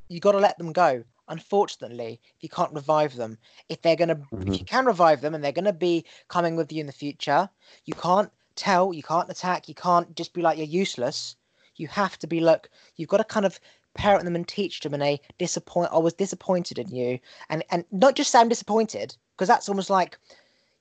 [0.10, 1.04] you got to let them go.
[1.30, 3.38] Unfortunately, you can't revive them.
[3.70, 4.60] If they're going to, if Mhm.
[4.60, 7.50] you can revive them and they're going to be coming with you in the future,
[7.86, 11.36] you can't tell, you can't attack, you can't just be like you're useless.
[11.80, 12.70] You have to be look.
[12.96, 13.60] you've got to kind of
[13.96, 15.92] parent them and teach them in a disappoint.
[15.92, 17.20] I was disappointed in you,
[17.50, 20.18] and and not just say I'm disappointed because that's almost like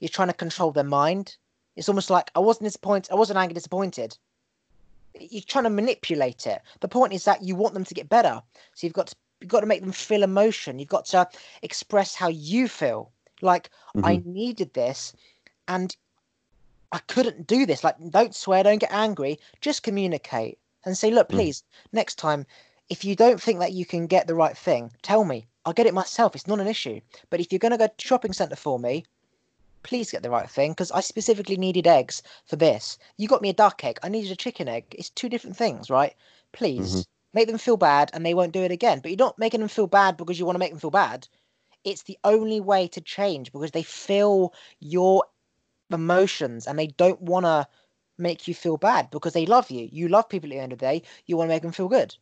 [0.01, 1.37] you're trying to control their mind.
[1.77, 3.13] It's almost like I wasn't disappointed.
[3.13, 4.19] I wasn't angry, disappointed
[5.21, 6.61] you're trying to manipulate it.
[6.81, 8.43] The point is that you want them to get better.
[8.75, 10.79] So you've got to you've got to make them feel emotion.
[10.79, 11.29] You've got to
[11.63, 13.13] express how you feel.
[13.41, 13.71] Like
[14.03, 14.27] I Mhm.
[14.27, 15.13] needed this
[15.69, 15.97] and
[16.93, 17.85] I couldn't do this.
[17.85, 21.33] Like don't swear, don't get angry, just communicate and say, look, Mm.
[21.33, 22.47] please, next time
[22.89, 25.47] if you don't think that you can get the right thing, tell me.
[25.65, 26.35] I'll get it myself.
[26.35, 27.01] It's not an issue.
[27.29, 29.05] But if you're going to go to shopping centre for me,
[29.83, 32.97] please get the right thing because I specifically needed eggs for this.
[33.19, 33.99] You got me a duck egg.
[34.03, 34.95] I needed a chicken egg.
[34.99, 36.15] It's two different things, right?
[36.53, 37.07] Please Mhm.
[37.35, 39.01] make them feel bad and they won't do it again.
[39.01, 41.29] But you're not making them feel bad because you want to make them feel bad.
[41.85, 45.25] It's the only way to change because they feel your
[45.91, 47.69] emotions and they don't want to
[48.19, 49.89] make you feel bad because they love you.
[49.91, 51.03] You love people at the end of the day.
[51.27, 52.15] You want to make them feel good.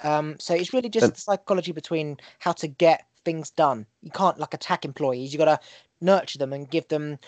[0.00, 3.86] Um, so it's really just the psychology between how to get things done.
[4.02, 5.32] You can't like attack employees.
[5.32, 5.60] You got to
[6.00, 7.18] nurture them and give them.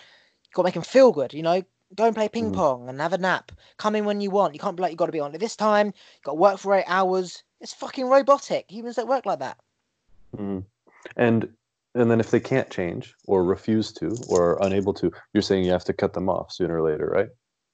[0.55, 1.33] Got to make them feel good.
[1.33, 1.63] You know,
[1.95, 2.55] go and play ping Mhm.
[2.55, 3.53] pong and have a nap.
[3.77, 4.55] Come in when you want.
[4.55, 5.89] You can't be like you got to be on at this time.
[5.89, 7.43] You got to work for eight hours.
[7.61, 8.71] It's fucking robotic.
[8.71, 9.59] Humans don't work like that.
[10.37, 10.65] Mhm.
[11.17, 11.57] And
[11.95, 15.65] and then if they can't change or refuse to or are unable to, you're saying
[15.65, 17.29] you have to cut them off sooner or later, right?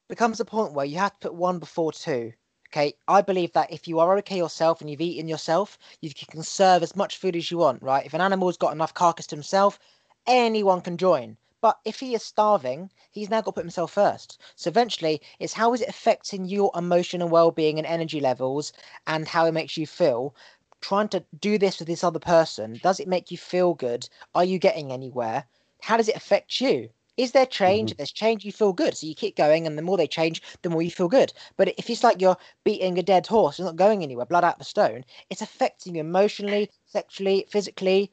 [0.09, 2.33] Becomes a point where you have to put one before two.
[2.70, 6.27] Okay, I believe that if you are okay yourself and you've eaten yourself, you can
[6.28, 8.05] conserve as much food as you want, right?
[8.05, 9.78] If an animal's got enough carcass to himself,
[10.27, 11.37] anyone can join.
[11.61, 14.39] But if he is starving, he's now got to put himself first.
[14.57, 18.73] So eventually, it's how is it affecting your emotion and well-being and energy levels,
[19.07, 20.35] and how it makes you feel.
[20.81, 24.09] Trying to do this with this other person, does it make you feel good?
[24.35, 25.47] Are you getting anywhere?
[25.81, 26.91] How does it affect you?
[27.16, 27.90] Is there change?
[27.90, 27.93] Mhm.
[27.93, 28.97] If there's change, you feel good.
[28.97, 31.32] So you keep going, and the more they change, the more you feel good.
[31.56, 34.59] But if it's like you're beating a dead horse, it's not going anywhere, blood out
[34.59, 38.10] the stone, it's affecting you emotionally, sexually, physically.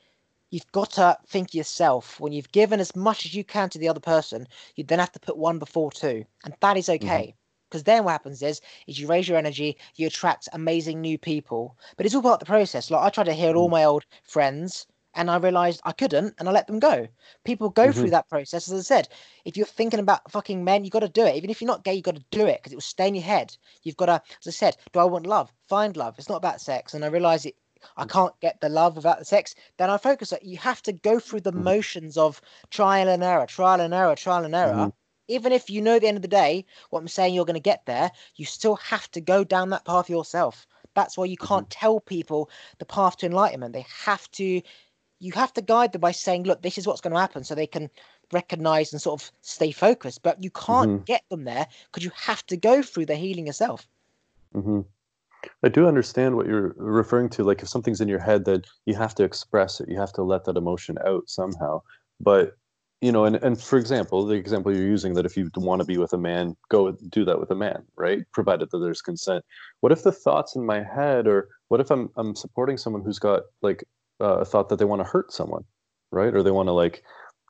[0.51, 2.19] You've got to think yourself.
[2.19, 5.11] When you've given as much as you can to the other person, you then have
[5.13, 6.25] to put one before two.
[6.45, 7.35] And that is okay.
[7.69, 11.77] Because then what happens is, is you raise your energy, you attract amazing new people.
[11.97, 12.91] But it's all part of the process.
[12.91, 14.85] Like I tried to heal all my old friends,
[15.15, 17.07] and I realized I couldn't, and I let them go.
[17.43, 18.69] People go through that process.
[18.71, 19.09] As I said,
[19.45, 21.35] if you're thinking about fucking men, you got to do it.
[21.35, 23.15] Even if you're not gay, you got to do it because it will stay in
[23.15, 23.55] your head.
[23.83, 25.51] You've got to, as I said, do I want love?
[25.67, 26.15] Find love.
[26.17, 26.93] It's not about sex.
[26.93, 27.55] And I realized it.
[27.97, 29.55] I can't get the love without the sex.
[29.77, 31.63] Then I focus on you have to go through the Mhm.
[31.63, 34.73] motions of trial and error, trial and error, trial and error.
[34.73, 34.93] Mhm.
[35.27, 37.55] Even if you know at the end of the day what I'm saying, you're going
[37.55, 38.11] to get there.
[38.35, 40.65] You still have to go down that path yourself.
[40.95, 43.73] That's why you can't tell people the path to enlightenment.
[43.73, 44.61] They have to
[45.23, 47.55] you have to guide them by saying, look, this is what's going to happen so
[47.55, 47.89] they can
[48.31, 50.21] recognize and sort of stay focused.
[50.21, 51.05] But you can't Mhm.
[51.05, 53.87] get them there because you have to go through the healing yourself.
[54.53, 54.81] hmm
[55.61, 57.43] I do understand what you're referring to.
[57.43, 60.23] Like if something's in your head, that you have to express it, you have to
[60.23, 61.81] let that emotion out somehow.
[62.19, 62.55] But
[63.01, 65.85] you know, and and for example, the example you're using that if you want to
[65.85, 68.23] be with a man, go do that with a man, right?
[68.31, 69.43] Provided that there's consent.
[69.81, 73.19] What if the thoughts in my head, or what if I'm I'm supporting someone who's
[73.19, 73.83] got like
[74.23, 75.65] uh, a thought that they want to hurt someone,
[76.11, 76.33] right?
[76.33, 77.03] Or they want to like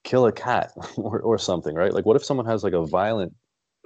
[0.03, 1.93] kill a cat or or something, right?
[1.93, 3.33] Like what if someone has like a violent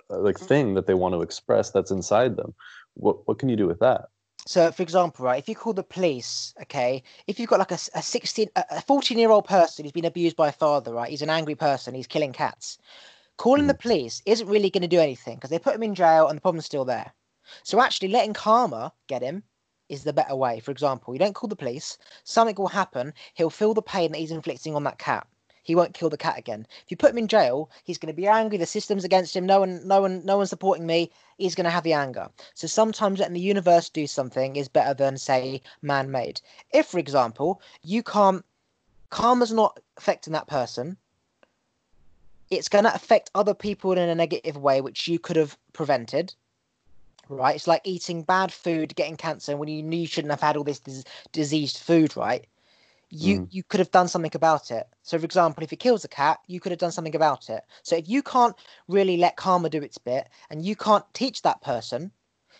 [0.10, 2.54] uh, like thing that they want to express that's inside them?
[2.94, 4.06] What what can you do with that?
[4.48, 7.80] So, for example, right, if you call the police, okay, if you've got like a,
[7.96, 11.10] a 16, a a 14 year old person who's been abused by a father, right,
[11.10, 12.78] he's an angry person, he's killing cats,
[13.36, 16.30] calling the police isn't really going to do anything because they put him in jail
[16.30, 17.12] and the problem's still there.
[17.64, 19.44] So, actually, letting karma get him
[19.90, 20.60] is the better way.
[20.60, 24.18] For example, you don't call the police, something will happen, he'll feel the pain that
[24.20, 25.28] he's inflicting on that cat.
[25.68, 26.66] He won't kill the cat again.
[26.86, 28.58] If you put him in jail, he's going to be angry.
[28.58, 29.46] The system's against him.
[29.46, 31.12] No one, no one, no one's supporting me.
[31.38, 32.30] He's going to have the anger.
[32.54, 36.40] So sometimes letting the universe do something is better than say man-made.
[36.72, 38.46] If, for example, you can't,
[39.10, 40.96] karma's not affecting that person.
[42.50, 46.34] It's going to affect other people in a negative way, which you could have prevented.
[47.30, 47.56] Right?
[47.56, 50.64] It's like eating bad food, getting cancer when you knew you shouldn't have had all
[50.64, 52.16] this dis- diseased food.
[52.18, 52.48] Right?
[53.10, 53.48] you Mm.
[53.52, 54.88] you could have done something about it.
[55.04, 57.64] So, for example, if it kills a cat, you could have done something about it.
[57.84, 58.56] So, if you can't
[58.88, 62.12] really let karma do its bit, and you can't teach that person,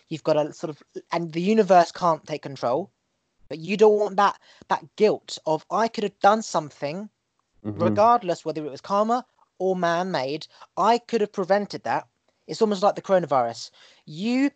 [0.08, 0.82] you've got to sort of,
[1.12, 2.90] and the universe can't take control.
[3.48, 7.10] But you don't want that that guilt of I could have done something,
[7.64, 7.80] Mhm.
[7.80, 9.26] regardless whether it was karma
[9.58, 10.46] or man-made.
[10.76, 12.06] I could have prevented that.
[12.48, 13.70] It's almost like the coronavirus.
[14.06, 14.50] You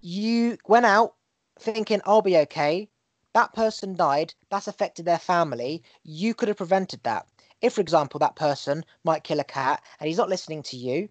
[0.00, 1.14] you went out
[1.58, 2.88] thinking I'll be okay.
[3.34, 4.32] That person died.
[4.48, 5.82] That's affected their family.
[6.04, 7.26] You could have prevented that.
[7.60, 11.08] If, for example, that person might kill a cat and he's not listening to you,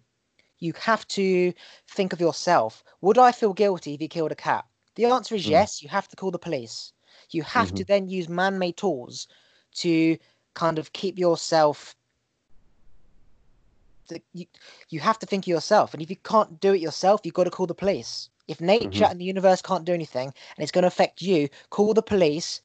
[0.58, 1.52] you have to
[1.88, 2.82] think of yourself.
[3.02, 4.64] Would I feel guilty if he killed a cat?
[4.94, 5.50] The answer is Mm.
[5.50, 5.82] yes.
[5.82, 6.92] You have to call the police.
[7.30, 9.28] You have to then use man made tools
[9.82, 10.16] to
[10.54, 11.94] kind of keep yourself.
[14.08, 14.46] To- You,
[14.88, 15.92] you have to think of yourself.
[15.94, 18.30] And if you can't do it yourself, you've got to call the police.
[18.46, 19.10] If nature Mhm.
[19.10, 22.60] and the universe can't do anything and it's going to affect you, call the police,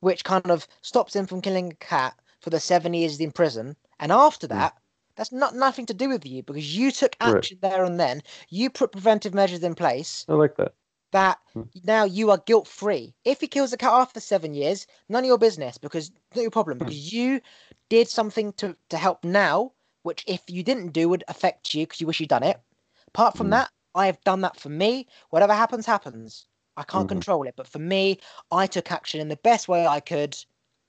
[0.00, 3.76] which kind of stops him from killing a cat for the seven years in prison.
[3.98, 4.50] And after Mm.
[4.50, 4.76] that,
[5.16, 7.36] that's not nothing to do with you because you took Right.
[7.36, 8.22] action there and then.
[8.50, 10.74] You put preventive measures in place I like that.
[11.12, 11.68] that Mm.
[11.84, 13.14] now you are guilt free.
[13.24, 16.50] If he kills a cat after seven years, none of your business because not your
[16.50, 17.40] problem because you
[17.88, 19.72] did something to to help now,
[20.06, 22.60] which if you didn't do would affect you because you wish you'd done it.
[23.08, 23.50] Apart from Mm.
[23.50, 25.08] that, I have done that for me.
[25.30, 26.46] Whatever happens, happens.
[26.76, 27.08] I can't Mhm.
[27.08, 28.20] control it, but for me,
[28.52, 30.36] I took action in the best way I could.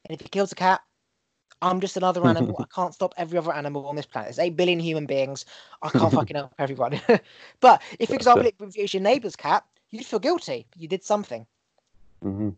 [0.06, 0.82] And if he kills a cat,
[1.62, 2.58] I'm just another animal.
[2.60, 4.28] I can't stop every other animal on this planet.
[4.28, 5.46] There's eight billion human beings.
[5.82, 7.02] I can't fucking help everyone.
[7.60, 10.68] but if, for example, it was your neighbour's cat, you'd feel guilty.
[10.76, 11.48] You did something.
[12.22, 12.50] hmm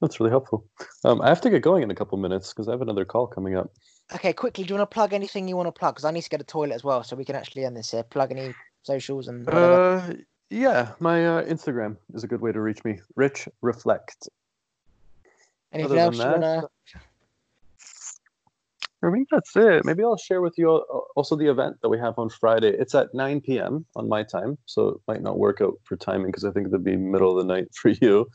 [0.00, 0.66] That's really helpful.
[1.04, 3.26] Um, I have to get going in a couple minutes because I have another call
[3.26, 3.72] coming up.
[4.12, 5.94] Okay, quickly, do you want to plug anything you want to plug?
[5.94, 7.90] Because I need to get a toilet as well, so we can actually end this
[7.90, 8.02] here.
[8.02, 9.82] Plug any socials and whatever.
[9.82, 10.14] Uh,
[10.50, 13.00] yeah, my uh, Instagram is a good way to reach me.
[13.16, 14.28] Rich Reflect.
[15.72, 17.00] Anything else that, want to?
[19.02, 19.84] I think that's it.
[19.84, 20.70] Maybe I'll share with you
[21.16, 22.70] also the event that we have on Friday.
[22.70, 23.84] It's at 9 p.m.
[23.96, 26.84] on my time, so it might not work out for timing because I think it'd
[26.84, 28.28] be middle of the night for you.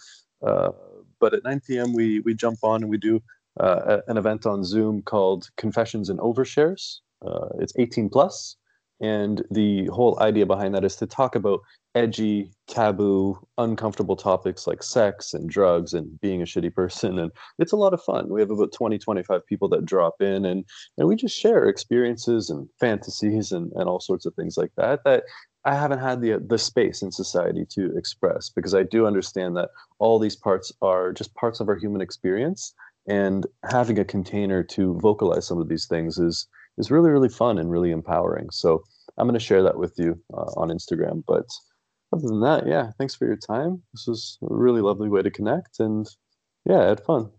[0.45, 0.71] Uh,
[1.19, 1.93] but at 9 p.m.
[1.93, 3.21] we we jump on and we do
[3.59, 6.99] uh, an event on Zoom called Confessions and Overshares.
[7.25, 8.55] Uh, it's 18 plus,
[9.01, 11.61] and the whole idea behind that is to talk about
[11.95, 17.71] edgy, taboo, uncomfortable topics like sex and drugs and being a shitty person and it's
[17.71, 18.29] a lot of fun.
[18.29, 20.63] We have about 20, 25 people that drop in and,
[20.97, 25.03] and we just share experiences and fantasies and, and all sorts of things like that
[25.03, 25.23] that
[25.65, 29.69] I haven't had the the space in society to express because I do understand that
[29.97, 32.73] all these parts are just parts of our human experience
[33.07, 36.47] and having a container to vocalize some of these things is
[36.77, 38.49] is really really fun and really empowering.
[38.51, 38.83] So
[39.17, 41.45] I'm going to share that with you uh, on Instagram, but
[42.13, 43.81] other than that, yeah, thanks for your time.
[43.93, 46.07] This was a really lovely way to connect and
[46.65, 47.29] yeah, had fun.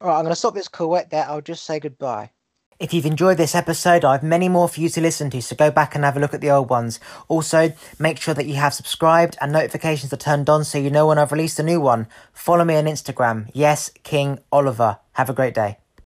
[0.00, 1.24] All right, I'm going to stop this call right there.
[1.28, 2.30] I'll just say goodbye.
[2.78, 5.54] If you've enjoyed this episode, I have many more for you to listen to, so
[5.54, 6.98] go back and have a look at the old ones.
[7.28, 11.06] Also, make sure that you have subscribed and notifications are turned on so you know
[11.06, 12.06] when I've released a new one.
[12.32, 13.50] Follow me on Instagram.
[13.52, 14.98] Yes, King Oliver.
[15.12, 15.81] Have a great day.